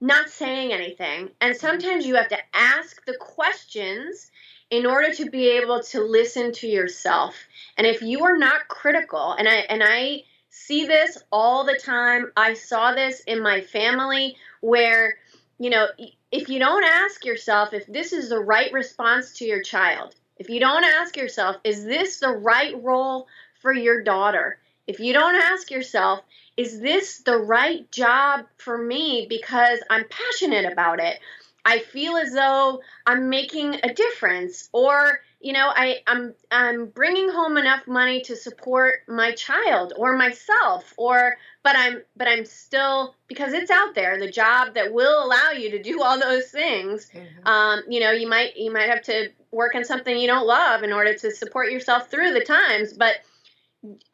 not 0.00 0.28
saying 0.28 0.72
anything 0.72 1.30
and 1.40 1.56
sometimes 1.56 2.06
you 2.06 2.14
have 2.16 2.28
to 2.28 2.38
ask 2.52 3.02
the 3.06 3.16
questions 3.18 4.30
in 4.68 4.84
order 4.84 5.14
to 5.14 5.30
be 5.30 5.48
able 5.48 5.82
to 5.82 6.02
listen 6.02 6.52
to 6.52 6.66
yourself 6.66 7.34
and 7.78 7.86
if 7.86 8.02
you 8.02 8.24
are 8.24 8.36
not 8.36 8.68
critical 8.68 9.32
and 9.32 9.48
i 9.48 9.54
and 9.54 9.82
i 9.82 10.22
see 10.56 10.86
this 10.86 11.18
all 11.30 11.64
the 11.64 11.78
time. 11.78 12.32
I 12.36 12.54
saw 12.54 12.94
this 12.94 13.20
in 13.20 13.42
my 13.42 13.60
family 13.60 14.36
where, 14.60 15.18
you 15.58 15.70
know, 15.70 15.86
if 16.32 16.48
you 16.48 16.58
don't 16.58 16.84
ask 16.84 17.24
yourself 17.24 17.74
if 17.74 17.86
this 17.86 18.12
is 18.12 18.30
the 18.30 18.40
right 18.40 18.72
response 18.72 19.34
to 19.34 19.44
your 19.44 19.62
child, 19.62 20.14
if 20.38 20.48
you 20.48 20.58
don't 20.58 20.84
ask 20.84 21.16
yourself, 21.16 21.56
is 21.62 21.84
this 21.84 22.18
the 22.18 22.30
right 22.32 22.74
role 22.82 23.28
for 23.60 23.72
your 23.72 24.02
daughter? 24.02 24.58
If 24.86 25.00
you 25.00 25.12
don't 25.12 25.34
ask 25.34 25.70
yourself, 25.70 26.20
is 26.56 26.80
this 26.80 27.18
the 27.18 27.36
right 27.36 27.90
job 27.90 28.46
for 28.56 28.78
me 28.78 29.26
because 29.28 29.80
I'm 29.90 30.06
passionate 30.08 30.70
about 30.70 31.00
it? 31.00 31.18
I 31.66 31.80
feel 31.80 32.16
as 32.16 32.32
though 32.32 32.80
I'm 33.06 33.28
making 33.28 33.80
a 33.82 33.92
difference 33.92 34.68
or 34.72 35.20
you 35.40 35.52
know 35.52 35.68
I, 35.68 35.98
I'm 36.06 36.32
I'm 36.50 36.86
bringing 36.86 37.28
home 37.28 37.56
enough 37.56 37.88
money 37.88 38.22
to 38.22 38.36
support 38.36 39.00
my 39.08 39.32
child 39.32 39.92
or 39.96 40.16
myself 40.16 40.94
or 40.96 41.36
but 41.64 41.74
I'm 41.76 42.02
but 42.16 42.28
I'm 42.28 42.44
still 42.44 43.16
because 43.26 43.52
it's 43.52 43.70
out 43.70 43.96
there 43.96 44.16
the 44.18 44.30
job 44.30 44.74
that 44.74 44.94
will 44.94 45.24
allow 45.26 45.50
you 45.50 45.72
to 45.72 45.82
do 45.82 46.02
all 46.02 46.20
those 46.20 46.50
things 46.50 47.10
mm-hmm. 47.12 47.48
um, 47.48 47.82
you 47.88 47.98
know 47.98 48.12
you 48.12 48.28
might 48.28 48.56
you 48.56 48.72
might 48.72 48.88
have 48.88 49.02
to 49.02 49.30
work 49.50 49.74
on 49.74 49.84
something 49.84 50.16
you 50.16 50.28
don't 50.28 50.46
love 50.46 50.84
in 50.84 50.92
order 50.92 51.14
to 51.14 51.32
support 51.32 51.72
yourself 51.72 52.08
through 52.10 52.32
the 52.32 52.44
times 52.44 52.92
but 52.92 53.16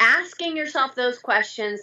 asking 0.01 0.57
yourself 0.57 0.94
those 0.94 1.18
questions 1.18 1.81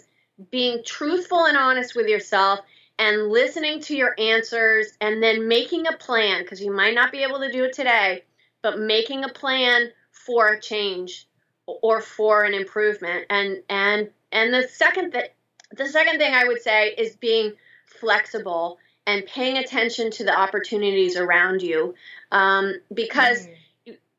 being 0.50 0.82
truthful 0.84 1.46
and 1.46 1.56
honest 1.56 1.94
with 1.94 2.06
yourself 2.06 2.60
and 2.98 3.28
listening 3.28 3.80
to 3.80 3.96
your 3.96 4.14
answers 4.18 4.92
and 5.00 5.22
then 5.22 5.48
making 5.48 5.86
a 5.86 5.96
plan 5.96 6.42
because 6.42 6.60
you 6.60 6.72
might 6.72 6.94
not 6.94 7.12
be 7.12 7.22
able 7.22 7.40
to 7.40 7.50
do 7.50 7.64
it 7.64 7.72
today 7.72 8.22
but 8.62 8.78
making 8.78 9.24
a 9.24 9.28
plan 9.28 9.90
for 10.12 10.48
a 10.48 10.60
change 10.60 11.26
or 11.66 12.00
for 12.00 12.44
an 12.44 12.54
improvement. 12.54 13.26
And 13.30 13.62
and 13.68 14.10
and 14.32 14.52
the 14.52 14.68
second 14.68 15.12
that 15.12 15.34
the 15.76 15.86
second 15.86 16.18
thing 16.18 16.34
I 16.34 16.44
would 16.44 16.62
say 16.62 16.94
is 16.96 17.16
being 17.16 17.52
flexible 17.86 18.78
and 19.06 19.24
paying 19.26 19.56
attention 19.56 20.10
to 20.10 20.24
the 20.24 20.38
opportunities 20.38 21.16
around 21.16 21.62
you, 21.62 21.94
um, 22.32 22.74
because. 22.92 23.46
Mm. 23.46 23.54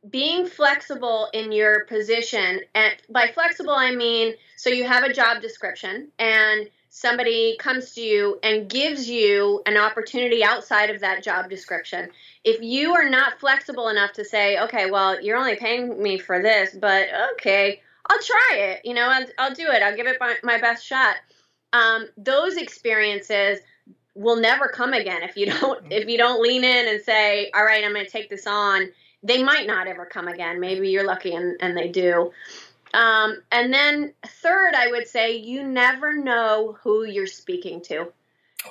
Being 0.10 0.48
flexible 0.48 1.30
in 1.34 1.52
your 1.52 1.86
position, 1.86 2.62
and 2.74 2.94
by 3.10 3.28
flexible 3.34 3.74
I 3.74 3.96
mean 3.96 4.34
so 4.58 4.70
you 4.70 4.84
have 4.84 5.04
a 5.04 5.14
job 5.14 5.42
description 5.42 6.10
and 6.20 6.70
somebody 6.90 7.56
comes 7.58 7.94
to 7.94 8.02
you 8.02 8.38
and 8.44 8.70
gives 8.70 9.10
you 9.10 9.64
an 9.66 9.78
opportunity 9.78 10.44
outside 10.44 10.90
of 10.90 11.00
that 11.02 11.24
job 11.24 11.50
description. 11.50 12.10
If 12.44 12.62
you 12.62 12.94
are 12.94 13.10
not 13.10 13.40
flexible 13.40 13.88
enough 13.88 14.12
to 14.14 14.26
say, 14.26 14.60
okay, 14.60 14.92
well, 14.92 15.20
you're 15.20 15.38
only 15.38 15.56
paying 15.56 16.04
me 16.04 16.20
for 16.20 16.42
this, 16.42 16.76
but 16.80 17.08
okay, 17.34 17.82
I'll 18.10 18.20
try 18.20 18.58
it. 18.58 18.82
You 18.84 18.94
know, 18.94 19.08
I'll, 19.08 19.26
I'll 19.40 19.54
do 19.56 19.68
it. 19.70 19.82
I'll 19.82 19.96
give 19.96 20.06
it 20.06 20.18
my, 20.20 20.36
my 20.44 20.60
best 20.60 20.86
shot. 20.86 21.16
Um, 21.72 22.08
those 22.18 22.58
experiences 22.58 23.60
will 24.14 24.36
never 24.36 24.68
come 24.68 24.92
again 24.94 25.24
if 25.24 25.38
you 25.38 25.46
don't 25.60 25.92
if 25.92 26.10
you 26.10 26.18
don't 26.18 26.42
lean 26.42 26.64
in 26.64 26.88
and 26.88 27.02
say, 27.02 27.50
all 27.56 27.64
right, 27.64 27.84
I'm 27.84 27.94
going 27.94 28.06
to 28.06 28.12
take 28.12 28.30
this 28.30 28.46
on. 28.46 28.90
They 29.24 29.44
might 29.44 29.68
not 29.68 29.88
ever 29.88 30.06
come 30.06 30.28
again. 30.28 30.60
Maybe 30.60 30.90
you're 30.90 31.06
lucky 31.06 31.36
and, 31.36 31.58
and 31.60 31.78
they 31.78 31.90
do. 31.90 32.32
Um, 32.94 33.42
and 33.52 33.74
then 33.74 34.14
third, 34.26 34.74
I 34.76 34.88
would 34.88 35.08
say 35.08 35.38
you 35.38 35.64
never 35.64 36.16
know 36.16 36.78
who 36.84 37.04
you're 37.04 37.28
speaking 37.28 37.82
to. 37.84 38.12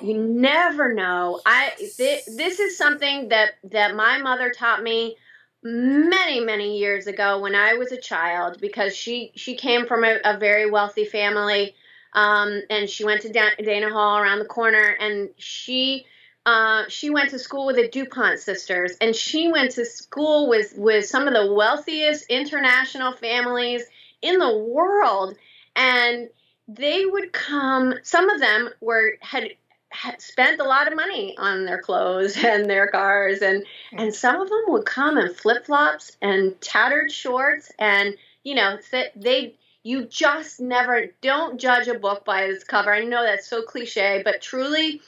You 0.01 0.17
never 0.17 0.93
know. 0.93 1.41
I 1.45 1.71
th- 1.77 2.25
this 2.25 2.59
is 2.59 2.77
something 2.77 3.29
that 3.29 3.51
that 3.71 3.95
my 3.95 4.19
mother 4.19 4.51
taught 4.51 4.83
me 4.83 5.17
many 5.63 6.39
many 6.39 6.79
years 6.79 7.07
ago 7.07 7.39
when 7.39 7.55
I 7.55 7.73
was 7.73 7.91
a 7.91 7.99
child 7.99 8.59
because 8.61 8.95
she 8.95 9.31
she 9.35 9.55
came 9.55 9.85
from 9.85 10.03
a, 10.03 10.17
a 10.23 10.37
very 10.37 10.69
wealthy 10.69 11.05
family 11.05 11.75
um, 12.13 12.61
and 12.69 12.89
she 12.89 13.03
went 13.03 13.21
to 13.21 13.29
Dana 13.29 13.89
Hall 13.89 14.17
around 14.17 14.39
the 14.39 14.45
corner 14.45 14.95
and 14.99 15.29
she 15.37 16.05
uh, 16.45 16.85
she 16.87 17.09
went 17.09 17.29
to 17.29 17.39
school 17.39 17.67
with 17.67 17.75
the 17.75 17.87
DuPont 17.87 18.39
sisters 18.39 18.93
and 18.99 19.15
she 19.15 19.51
went 19.51 19.71
to 19.71 19.85
school 19.85 20.49
with 20.49 20.73
with 20.75 21.05
some 21.05 21.27
of 21.27 21.33
the 21.33 21.53
wealthiest 21.53 22.25
international 22.29 23.13
families 23.13 23.83
in 24.21 24.39
the 24.39 24.57
world. 24.57 25.35
And 25.75 26.29
they 26.67 27.05
would 27.05 27.31
come 27.31 27.93
some 28.01 28.29
of 28.29 28.39
them 28.39 28.69
were 28.81 29.17
had, 29.21 29.49
had 29.89 30.19
spent 30.19 30.59
a 30.59 30.63
lot 30.63 30.87
of 30.87 30.95
money 30.95 31.35
on 31.37 31.65
their 31.65 31.81
clothes 31.81 32.35
and 32.43 32.67
their 32.67 32.87
cars 32.87 33.41
and 33.41 33.63
and 33.91 34.13
some 34.13 34.41
of 34.41 34.49
them 34.49 34.63
would 34.69 34.85
come 34.85 35.19
in 35.19 35.33
flip-flops 35.33 36.17
and 36.21 36.59
tattered 36.59 37.11
shorts. 37.11 37.71
And 37.77 38.15
you 38.43 38.55
know 38.55 38.79
they 39.15 39.55
you 39.83 40.05
just 40.05 40.59
never 40.59 41.07
don't 41.21 41.59
judge 41.59 41.87
a 41.87 41.99
book 41.99 42.25
by 42.25 42.43
its 42.43 42.63
cover. 42.63 42.91
I 42.91 43.03
know 43.03 43.21
that's 43.21 43.47
so 43.47 43.61
cliche 43.61 44.23
but 44.25 44.41
truly 44.41 45.01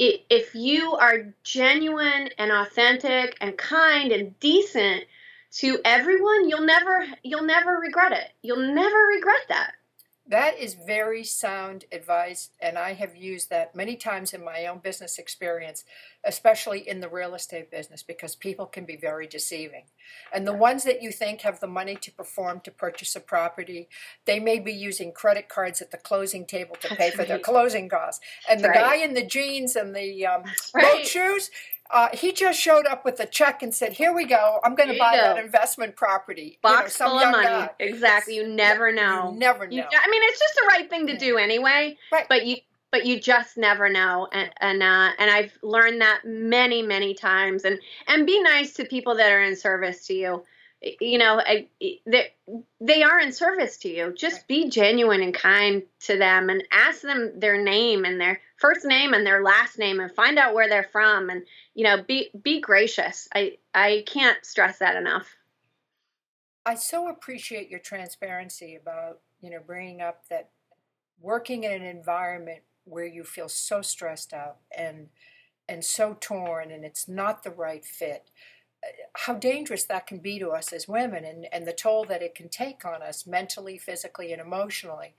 if 0.00 0.54
you 0.54 0.94
are 0.94 1.34
genuine 1.42 2.30
and 2.38 2.50
authentic 2.50 3.36
and 3.40 3.56
kind 3.58 4.12
and 4.12 4.38
decent 4.40 5.04
to 5.52 5.78
everyone, 5.84 6.48
you'll 6.48 6.64
never 6.64 7.06
you'll 7.22 7.44
never 7.44 7.72
regret 7.72 8.12
it. 8.12 8.30
You'll 8.42 8.74
never 8.74 8.96
regret 8.96 9.42
that. 9.48 9.74
That 10.30 10.60
is 10.60 10.74
very 10.74 11.24
sound 11.24 11.86
advice, 11.90 12.50
and 12.60 12.78
I 12.78 12.92
have 12.92 13.16
used 13.16 13.50
that 13.50 13.74
many 13.74 13.96
times 13.96 14.32
in 14.32 14.44
my 14.44 14.64
own 14.66 14.78
business 14.78 15.18
experience, 15.18 15.84
especially 16.24 16.88
in 16.88 17.00
the 17.00 17.08
real 17.08 17.34
estate 17.34 17.68
business, 17.68 18.04
because 18.04 18.36
people 18.36 18.66
can 18.66 18.84
be 18.84 18.96
very 18.96 19.26
deceiving. 19.26 19.86
And 20.32 20.46
the 20.46 20.52
ones 20.52 20.84
that 20.84 21.02
you 21.02 21.10
think 21.10 21.40
have 21.40 21.58
the 21.58 21.66
money 21.66 21.96
to 21.96 22.12
perform 22.12 22.60
to 22.60 22.70
purchase 22.70 23.16
a 23.16 23.20
property, 23.20 23.88
they 24.24 24.38
may 24.38 24.60
be 24.60 24.72
using 24.72 25.10
credit 25.10 25.48
cards 25.48 25.82
at 25.82 25.90
the 25.90 25.98
closing 25.98 26.46
table 26.46 26.76
to 26.80 26.94
pay 26.94 27.10
for 27.10 27.24
their 27.24 27.40
closing 27.40 27.88
costs. 27.88 28.24
And 28.48 28.60
the 28.60 28.68
That's 28.68 28.78
guy 28.78 28.96
in 28.98 29.14
the 29.14 29.26
jeans 29.26 29.74
and 29.74 29.96
the 29.96 30.26
um, 30.26 30.44
boat 30.72 31.06
shoes, 31.06 31.50
uh, 31.92 32.08
he 32.12 32.32
just 32.32 32.60
showed 32.60 32.86
up 32.86 33.04
with 33.04 33.18
a 33.20 33.26
check 33.26 33.62
and 33.62 33.74
said, 33.74 33.92
"Here 33.92 34.14
we 34.14 34.24
go. 34.24 34.60
I'm 34.62 34.74
going 34.74 34.90
to 34.90 34.98
buy 34.98 35.16
go. 35.16 35.22
that 35.22 35.44
investment 35.44 35.96
property." 35.96 36.58
You 36.62 36.70
know, 36.70 36.76
Box 36.76 36.96
some 36.96 37.10
full 37.10 37.18
of 37.18 37.30
money. 37.30 37.46
guy. 37.46 37.70
Exactly. 37.78 38.36
You 38.36 38.46
never 38.46 38.92
know. 38.92 39.32
You 39.32 39.38
never 39.38 39.66
know. 39.66 39.76
You, 39.76 39.82
I 39.82 40.08
mean, 40.10 40.22
it's 40.24 40.38
just 40.38 40.54
the 40.54 40.66
right 40.68 40.88
thing 40.88 41.06
to 41.08 41.16
do 41.16 41.36
anyway. 41.36 41.96
Right. 42.12 42.26
But 42.28 42.46
you, 42.46 42.56
but 42.92 43.06
you 43.06 43.20
just 43.20 43.56
never 43.56 43.88
know, 43.88 44.28
and 44.32 44.50
and 44.60 44.82
uh, 44.82 45.10
and 45.18 45.30
I've 45.30 45.52
learned 45.62 46.00
that 46.00 46.22
many 46.24 46.82
many 46.82 47.14
times. 47.14 47.64
And 47.64 47.78
and 48.06 48.26
be 48.26 48.40
nice 48.42 48.74
to 48.74 48.84
people 48.84 49.16
that 49.16 49.30
are 49.30 49.42
in 49.42 49.56
service 49.56 50.06
to 50.06 50.14
you. 50.14 50.44
You 51.00 51.18
know, 51.18 51.40
I, 51.44 51.66
they 52.06 52.32
they 52.80 53.02
are 53.02 53.20
in 53.20 53.32
service 53.32 53.76
to 53.78 53.88
you. 53.88 54.14
Just 54.16 54.48
be 54.48 54.70
genuine 54.70 55.22
and 55.22 55.34
kind 55.34 55.82
to 56.06 56.16
them, 56.16 56.50
and 56.50 56.62
ask 56.72 57.02
them 57.02 57.32
their 57.38 57.62
name 57.62 58.04
and 58.04 58.20
their 58.20 58.40
first 58.60 58.84
name 58.86 59.14
and 59.14 59.26
their 59.26 59.42
last 59.42 59.78
name, 59.78 60.00
and 60.00 60.12
find 60.12 60.38
out 60.38 60.54
where 60.54 60.68
they're 60.68 60.88
from. 60.92 61.30
And 61.30 61.44
you 61.74 61.84
know, 61.84 62.02
be 62.02 62.30
be 62.42 62.60
gracious. 62.60 63.28
I 63.34 63.58
I 63.74 64.04
can't 64.06 64.44
stress 64.44 64.78
that 64.80 64.96
enough. 64.96 65.36
I 66.66 66.74
so 66.74 67.08
appreciate 67.08 67.70
your 67.70 67.80
transparency 67.80 68.76
about, 68.76 69.20
you 69.40 69.50
know, 69.50 69.60
bringing 69.66 70.00
up 70.00 70.24
that 70.28 70.50
working 71.20 71.64
in 71.64 71.72
an 71.72 71.84
environment 71.84 72.60
where 72.84 73.06
you 73.06 73.24
feel 73.24 73.48
so 73.48 73.82
stressed 73.82 74.32
out 74.32 74.58
and 74.76 75.08
and 75.68 75.84
so 75.84 76.16
torn 76.20 76.70
and 76.72 76.84
it's 76.84 77.08
not 77.08 77.42
the 77.44 77.50
right 77.50 77.84
fit. 77.84 78.30
uh, 78.84 78.88
How 79.14 79.34
dangerous 79.34 79.84
that 79.84 80.06
can 80.06 80.18
be 80.18 80.38
to 80.40 80.50
us 80.50 80.72
as 80.72 80.88
women 80.88 81.24
and, 81.24 81.46
and 81.52 81.66
the 81.66 81.72
toll 81.72 82.04
that 82.06 82.22
it 82.22 82.34
can 82.34 82.48
take 82.48 82.84
on 82.84 83.02
us 83.02 83.26
mentally, 83.26 83.78
physically, 83.78 84.32
and 84.32 84.42
emotionally. 84.42 85.14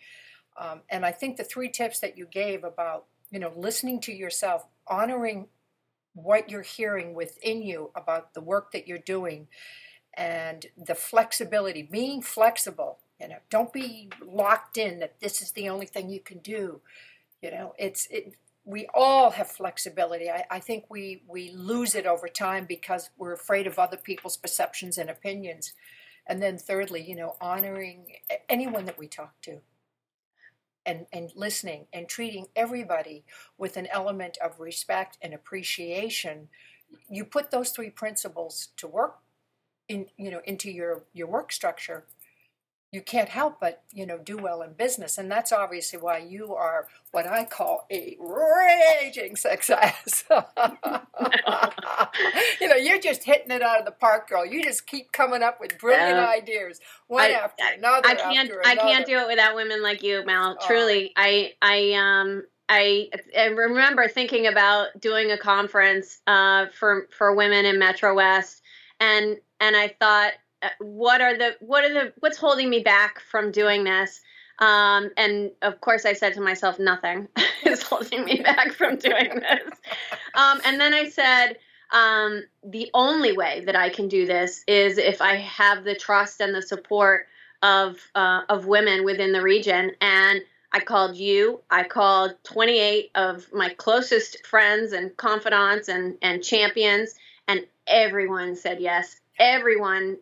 Um, 0.58 0.82
and 0.90 1.06
I 1.06 1.12
think 1.12 1.38
the 1.38 1.44
three 1.46 1.70
tips 1.70 2.00
that 2.02 2.18
you 2.18 2.26
gave 2.28 2.64
about, 2.64 3.06
you 3.32 3.40
know, 3.40 3.54
listening 3.56 4.00
to 4.02 4.14
yourself, 4.14 4.68
honoring 4.88 5.48
what 6.14 6.50
you're 6.50 6.62
hearing 6.62 7.14
within 7.14 7.62
you 7.62 7.92
about 7.96 8.34
the 8.34 8.42
work 8.42 8.72
that 8.74 8.88
you're 8.88 8.98
doing, 8.98 9.48
and 10.14 10.66
the 10.78 10.96
flexibility, 10.96 11.82
being 11.82 12.22
flexible. 12.22 13.00
You 13.20 13.30
know, 13.30 13.38
don't 13.50 13.72
be 13.72 14.10
locked 14.26 14.78
in 14.78 15.00
that 15.00 15.20
this 15.20 15.42
is 15.42 15.52
the 15.52 15.70
only 15.70 15.86
thing 15.86 16.10
you 16.10 16.20
can 16.20 16.40
do. 16.40 16.82
You 17.42 17.52
know, 17.52 17.74
it's 17.80 18.08
it. 18.12 18.36
We 18.66 18.88
all 18.94 19.32
have 19.32 19.48
flexibility. 19.50 20.30
I, 20.30 20.46
I 20.52 20.60
think 20.60 20.86
we 20.90 21.24
we 21.28 21.52
lose 21.52 21.96
it 21.96 22.06
over 22.06 22.28
time 22.28 22.66
because 22.68 23.10
we're 23.18 23.34
afraid 23.34 23.68
of 23.68 23.80
other 23.80 23.98
people's 23.98 24.38
perceptions 24.38 24.98
and 24.98 25.10
opinions. 25.10 25.74
And 26.28 26.42
then 26.42 26.58
thirdly, 26.58 27.02
you 27.02 27.16
know, 27.16 27.36
honoring 27.42 28.06
anyone 28.50 28.86
that 28.86 29.00
we 29.00 29.08
talk 29.08 29.34
to. 29.44 29.62
And, 30.84 31.06
and 31.14 31.32
listening 31.36 31.86
and 31.94 32.10
treating 32.10 32.48
everybody 32.56 33.24
with 33.56 33.78
an 33.78 33.86
element 33.92 34.40
of 34.44 34.60
respect 34.60 35.18
and 35.22 35.32
appreciation 35.32 36.50
you 37.10 37.26
put 37.26 37.52
those 37.52 37.72
three 37.72 37.90
principles 37.90 38.70
to 38.78 38.88
work 38.88 39.20
in 39.88 40.08
you 40.18 40.32
know 40.32 40.42
into 40.46 40.72
your 40.72 41.04
your 41.14 41.28
work 41.28 41.52
structure 41.52 42.06
you 42.92 43.02
can't 43.02 43.30
help 43.30 43.60
but 43.60 43.84
you 43.94 44.06
know 44.06 44.18
do 44.18 44.38
well 44.38 44.62
in 44.62 44.74
business 44.74 45.18
and 45.18 45.32
that's 45.32 45.52
obviously 45.52 46.00
why 46.00 46.18
you 46.18 46.54
are 46.54 46.88
what 47.12 47.26
i 47.26 47.44
call 47.46 47.86
a 47.92 48.18
raging 48.20 49.36
success 49.36 50.24
you 52.60 52.68
know 52.68 52.76
you're 52.76 53.00
just 53.00 53.24
hitting 53.24 53.52
it 53.52 53.62
out 53.62 53.80
of 53.80 53.86
the 53.86 53.92
park 53.92 54.30
girl 54.30 54.46
you 54.46 54.64
just 54.64 54.86
keep 54.88 55.12
coming 55.12 55.42
up 55.42 55.60
with 55.60 55.78
brilliant 55.80 56.20
ideas 56.20 56.80
one 57.08 57.24
I- 57.24 57.32
after 57.32 57.64
I- 57.64 57.74
another 57.74 58.08
I 58.08 58.16
can't 58.16 58.50
after 58.50 58.62
I 58.66 58.76
can't 58.76 59.06
do 59.06 59.18
it 59.20 59.28
without 59.28 59.56
women 59.56 59.82
like 59.82 60.04
you, 60.04 60.26
Mal. 60.26 60.58
Oh. 60.60 60.68
Truly. 60.68 61.12
I 61.16 61.54
I 61.62 61.94
um 61.94 62.44
I, 62.74 63.10
I 63.38 63.48
remember 63.48 64.08
thinking 64.08 64.48
about 64.48 64.88
doing 65.02 65.30
a 65.32 65.38
conference 65.38 66.22
uh, 66.26 66.68
for 66.68 67.08
for 67.12 67.36
women 67.36 67.66
in 67.66 67.78
Metro 67.78 68.16
West, 68.16 68.62
and 69.02 69.36
and 69.60 69.76
I 69.76 69.90
thought, 70.00 70.32
what 70.80 71.22
are 71.22 71.38
the 71.38 71.56
what 71.60 71.84
are 71.84 71.94
the 71.94 72.14
what's 72.20 72.38
holding 72.38 72.70
me 72.70 72.80
back 72.80 73.20
from 73.20 73.52
doing 73.52 73.84
this? 73.84 74.22
Um, 74.60 75.10
and 75.18 75.52
of 75.62 75.82
course, 75.82 76.06
I 76.06 76.14
said 76.14 76.36
to 76.36 76.42
myself, 76.42 76.80
nothing 76.80 77.28
is 77.66 77.82
holding 77.82 78.26
me 78.26 78.42
back 78.42 78.74
from 78.74 78.96
doing 78.98 79.40
this. 79.40 79.80
Um, 80.36 80.62
and 80.64 80.80
then 80.80 80.94
I 80.94 81.10
said, 81.10 81.58
um, 81.92 82.44
the 82.64 82.90
only 82.94 83.36
way 83.36 83.64
that 83.66 83.76
I 83.76 83.90
can 83.90 84.08
do 84.08 84.26
this 84.26 84.64
is 84.68 84.98
if 84.98 85.22
I 85.22 85.38
have 85.38 85.84
the 85.84 85.96
trust 85.96 86.40
and 86.42 86.54
the 86.54 86.62
support 86.62 87.28
of 87.62 87.98
uh, 88.16 88.42
of 88.50 88.66
women 88.66 89.04
within 89.04 89.34
the 89.34 89.42
region. 89.42 89.92
And 90.00 90.42
I 90.72 90.80
called 90.80 91.18
you. 91.18 91.62
I 91.70 91.84
called 91.84 92.36
28 92.44 93.12
of 93.16 93.52
my 93.52 93.70
closest 93.70 94.46
friends 94.46 94.94
and 94.94 95.16
confidants 95.18 95.90
and 95.90 96.18
and 96.22 96.44
champions, 96.44 97.16
and 97.48 97.66
everyone 97.88 98.56
said 98.56 98.80
yes. 98.80 99.20
Everyone 99.40 100.18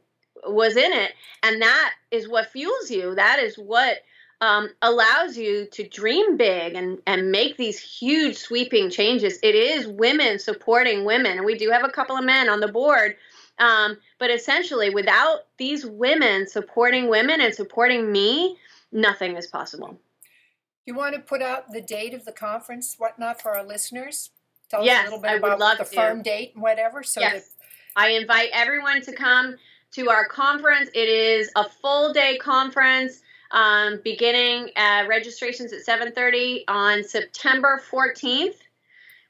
was 0.48 0.76
in 0.78 0.92
it, 0.94 1.14
and 1.44 1.62
that 1.62 1.94
is 2.12 2.28
what 2.28 2.50
fuels 2.52 2.90
you. 2.92 3.16
That 3.16 3.40
is 3.40 3.56
what 3.58 3.98
um, 4.42 4.70
allows 4.82 5.38
you 5.38 5.66
to 5.74 5.88
dream 5.88 6.38
big 6.38 6.74
and, 6.76 7.00
and 7.06 7.32
make 7.32 7.58
these 7.58 7.80
huge 7.80 8.38
sweeping 8.38 8.90
changes. 8.90 9.38
It 9.44 9.56
is 9.56 9.88
women 9.88 10.40
supporting 10.40 11.04
women, 11.06 11.34
and 11.38 11.46
we 11.46 11.58
do 11.58 11.70
have 11.72 11.84
a 11.84 11.90
couple 11.90 12.16
of 12.18 12.24
men 12.24 12.50
on 12.50 12.60
the 12.62 12.68
board. 12.70 13.16
Um, 13.58 13.98
but 14.20 14.30
essentially, 14.32 14.90
without 14.90 15.40
these 15.58 15.86
women 15.86 16.48
supporting 16.48 17.10
women 17.10 17.42
and 17.42 17.54
supporting 17.54 18.12
me, 18.12 18.58
nothing 18.94 19.36
is 19.36 19.48
possible. 19.48 20.00
you 20.86 20.96
want 20.96 21.14
to 21.14 21.22
put 21.22 21.42
out 21.42 21.72
the 21.72 21.82
date 21.82 22.14
of 22.14 22.24
the 22.26 22.32
conference 22.32 22.96
whatnot 22.98 23.42
for 23.42 23.52
our 23.56 23.64
listeners 23.64 24.32
tell 24.70 24.82
us 24.82 24.88
a 24.88 25.04
little 25.04 25.20
bit 25.20 25.32
I 25.32 25.34
would 25.36 25.44
about 25.44 25.60
love 25.60 25.78
the 25.80 25.84
to. 25.84 25.90
firm 25.96 26.22
date 26.24 26.54
and 26.54 26.64
whatever 26.64 27.04
so 27.04 27.20
Yes. 27.20 27.34
that 27.34 27.44
I 27.96 28.10
invite 28.12 28.50
everyone 28.54 29.02
to 29.02 29.12
come 29.12 29.58
to 29.94 30.10
our 30.10 30.28
conference. 30.28 30.90
It 30.94 31.10
is 31.10 31.52
a 31.56 31.64
full 31.64 32.14
day 32.14 32.38
conference. 32.38 33.22
Um, 33.52 34.00
beginning 34.04 34.70
uh, 34.76 35.06
registrations 35.08 35.74
at 35.74 35.84
7:30 35.84 36.66
on 36.68 37.04
September 37.04 37.82
14th, 37.92 38.58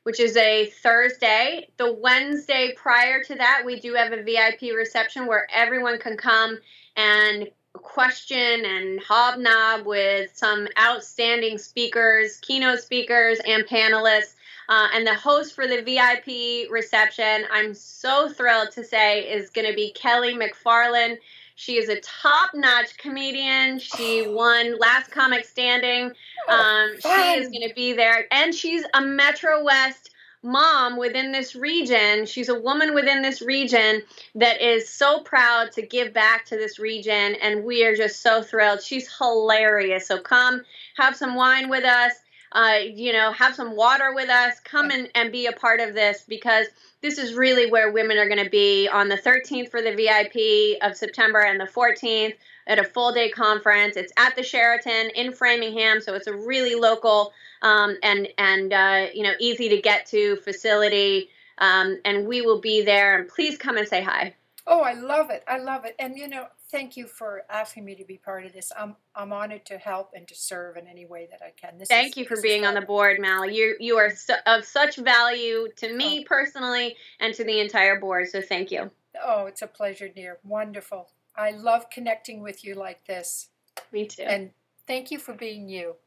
which 0.03 0.19
is 0.19 0.35
a 0.35 0.65
Thursday. 0.65 1.69
The 1.77 1.93
Wednesday 1.93 2.73
prior 2.75 3.23
to 3.23 3.35
that, 3.35 3.63
we 3.65 3.79
do 3.79 3.93
have 3.93 4.11
a 4.11 4.21
VIP 4.21 4.75
reception 4.75 5.25
where 5.25 5.47
everyone 5.53 5.99
can 5.99 6.17
come 6.17 6.57
and 6.97 7.49
question 7.73 8.65
and 8.65 8.99
hobnob 8.99 9.85
with 9.85 10.31
some 10.35 10.67
outstanding 10.77 11.57
speakers, 11.57 12.37
keynote 12.41 12.79
speakers, 12.79 13.39
and 13.45 13.65
panelists. 13.65 14.35
Uh, 14.69 14.87
and 14.93 15.05
the 15.05 15.15
host 15.15 15.55
for 15.55 15.67
the 15.67 15.81
VIP 15.81 16.71
reception, 16.71 17.43
I'm 17.51 17.73
so 17.73 18.29
thrilled 18.29 18.71
to 18.73 18.83
say, 18.83 19.21
is 19.21 19.49
going 19.49 19.67
to 19.67 19.73
be 19.73 19.91
Kelly 19.93 20.35
MacFarland. 20.35 21.17
She 21.55 21.77
is 21.77 21.89
a 21.89 21.99
top 22.01 22.51
notch 22.53 22.95
comedian. 22.97 23.79
She 23.79 24.27
won 24.27 24.77
Last 24.77 25.09
Comic 25.09 25.43
Standing. 25.43 26.11
Um, 26.47 26.91
she 27.01 27.09
is 27.09 27.49
going 27.49 27.67
to 27.67 27.73
be 27.75 27.93
there. 27.93 28.27
And 28.31 28.53
she's 28.53 28.85
a 28.93 29.01
Metro 29.01 29.63
West 29.63 30.11
mom 30.43 30.97
within 30.97 31.31
this 31.31 31.55
region. 31.55 32.27
She's 32.27 32.47
a 32.47 32.59
woman 32.59 32.93
within 32.93 33.23
this 33.23 33.41
region 33.41 34.03
that 34.35 34.61
is 34.61 34.87
so 34.87 35.21
proud 35.21 35.71
to 35.73 35.81
give 35.81 36.13
back 36.13 36.45
to 36.45 36.55
this 36.55 36.79
region. 36.79 37.35
And 37.41 37.65
we 37.65 37.83
are 37.85 37.95
just 37.95 38.21
so 38.21 38.41
thrilled. 38.41 38.81
She's 38.81 39.09
hilarious. 39.17 40.07
So 40.07 40.19
come 40.21 40.61
have 40.95 41.15
some 41.15 41.35
wine 41.35 41.69
with 41.69 41.83
us. 41.83 42.13
Uh, 42.51 42.77
you 42.93 43.13
know, 43.13 43.31
have 43.31 43.55
some 43.55 43.75
water 43.75 44.13
with 44.13 44.29
us. 44.29 44.59
Come 44.61 44.89
and, 44.91 45.09
and 45.15 45.31
be 45.31 45.45
a 45.45 45.51
part 45.51 45.79
of 45.79 45.93
this 45.93 46.23
because 46.27 46.67
this 47.01 47.17
is 47.17 47.33
really 47.33 47.69
where 47.69 47.91
women 47.91 48.17
are 48.17 48.27
going 48.27 48.43
to 48.43 48.49
be 48.49 48.87
on 48.87 49.07
the 49.07 49.17
13th 49.17 49.69
for 49.69 49.81
the 49.81 49.95
VIP 49.95 50.81
of 50.81 50.97
September 50.97 51.39
and 51.39 51.59
the 51.59 51.65
14th 51.65 52.33
at 52.67 52.79
a 52.79 52.83
full 52.83 53.13
day 53.13 53.29
conference. 53.29 53.97
It's 53.97 54.13
at 54.17 54.35
the 54.35 54.43
Sheraton 54.43 55.09
in 55.15 55.33
Framingham, 55.33 56.01
so 56.01 56.13
it's 56.13 56.27
a 56.27 56.33
really 56.33 56.75
local 56.75 57.33
um, 57.61 57.97
and 58.03 58.27
and 58.37 58.71
uh, 58.71 59.07
you 59.13 59.23
know 59.23 59.33
easy 59.39 59.69
to 59.69 59.81
get 59.81 60.05
to 60.07 60.37
facility. 60.37 61.29
Um, 61.57 61.99
and 62.05 62.25
we 62.25 62.41
will 62.41 62.61
be 62.61 62.83
there. 62.83 63.19
And 63.19 63.27
please 63.27 63.57
come 63.57 63.77
and 63.77 63.87
say 63.87 64.01
hi. 64.01 64.33
Oh, 64.65 64.81
I 64.81 64.93
love 64.93 65.29
it. 65.29 65.43
I 65.47 65.57
love 65.57 65.83
it. 65.83 65.95
And 65.99 66.17
you 66.17 66.27
know, 66.29 66.45
thank 66.71 66.97
you 66.97 67.07
for 67.07 67.43
asking 67.49 67.85
me 67.85 67.95
to 67.95 68.05
be 68.05 68.17
part 68.17 68.45
of 68.45 68.53
this. 68.53 68.71
I'm 68.77 68.95
I'm 69.15 69.33
honored 69.33 69.65
to 69.67 69.77
help 69.77 70.11
and 70.15 70.27
to 70.27 70.35
serve 70.35 70.77
in 70.77 70.87
any 70.87 71.05
way 71.05 71.27
that 71.31 71.41
I 71.41 71.51
can. 71.59 71.77
This 71.77 71.89
Thank 71.89 72.11
is, 72.11 72.17
you 72.17 72.25
for 72.25 72.41
being 72.41 72.65
on 72.65 72.73
the 72.73 72.81
board, 72.81 73.19
Mal. 73.19 73.49
You 73.49 73.75
you 73.79 73.97
are 73.97 74.15
so, 74.15 74.35
of 74.45 74.65
such 74.65 74.97
value 74.97 75.67
to 75.77 75.93
me 75.93 76.21
oh. 76.21 76.27
personally 76.27 76.95
and 77.19 77.33
to 77.35 77.43
the 77.43 77.59
entire 77.59 77.99
board. 77.99 78.29
So 78.29 78.41
thank 78.41 78.71
you. 78.71 78.89
Oh, 79.23 79.45
it's 79.47 79.61
a 79.61 79.67
pleasure, 79.67 80.07
dear. 80.07 80.37
Wonderful. 80.43 81.09
I 81.35 81.51
love 81.51 81.89
connecting 81.89 82.41
with 82.41 82.63
you 82.63 82.75
like 82.75 83.05
this. 83.05 83.47
Me 83.91 84.05
too. 84.05 84.23
And 84.23 84.51
Thank 84.89 85.11
you 85.11 85.19
for 85.19 85.35
being 85.35 85.69
you. 85.69 85.97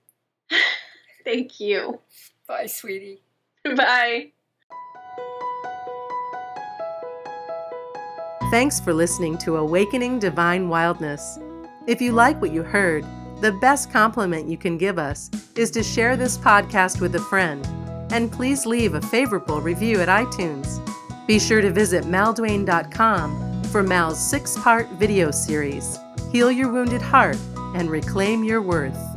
Thank 1.25 1.61
you. 1.61 2.01
Bye, 2.49 2.67
sweetie. 2.67 3.23
Bye. 3.77 4.33
Thanks 8.53 8.79
for 8.79 8.93
listening 8.93 9.39
to 9.39 9.57
Awakening 9.57 10.19
Divine 10.19 10.69
Wildness. 10.69 11.39
If 11.87 12.03
you 12.03 12.13
like 12.13 12.39
what 12.43 12.53
you 12.53 12.63
heard, 12.63 13.03
the 13.41 13.53
best 13.63 13.91
compliment 13.91 14.47
you 14.47 14.59
can 14.59 14.77
give 14.77 14.99
us 14.99 15.31
is 15.57 15.71
to 15.71 15.83
share 15.83 16.19
this 16.19 16.37
podcast 16.37 17.01
with 17.01 17.15
a 17.15 17.19
friend. 17.19 17.67
And 18.13 18.31
please 18.31 18.67
leave 18.67 18.93
a 18.93 19.01
favorable 19.01 19.63
review 19.63 20.03
at 20.03 20.09
iTunes. 20.09 20.87
Be 21.27 21.39
sure 21.39 21.63
to 21.63 21.71
visit 21.71 22.05
malduane.com 22.05 23.65
for 23.71 23.83
Mal's 23.83 24.21
six 24.21 24.55
part 24.59 24.87
video 24.91 25.31
series 25.31 25.99
Heal 26.31 26.53
Your 26.53 26.71
Wounded 26.71 27.01
Heart 27.01 27.39
and 27.75 27.91
Reclaim 27.91 28.45
Your 28.45 28.61
Worth. 28.61 29.12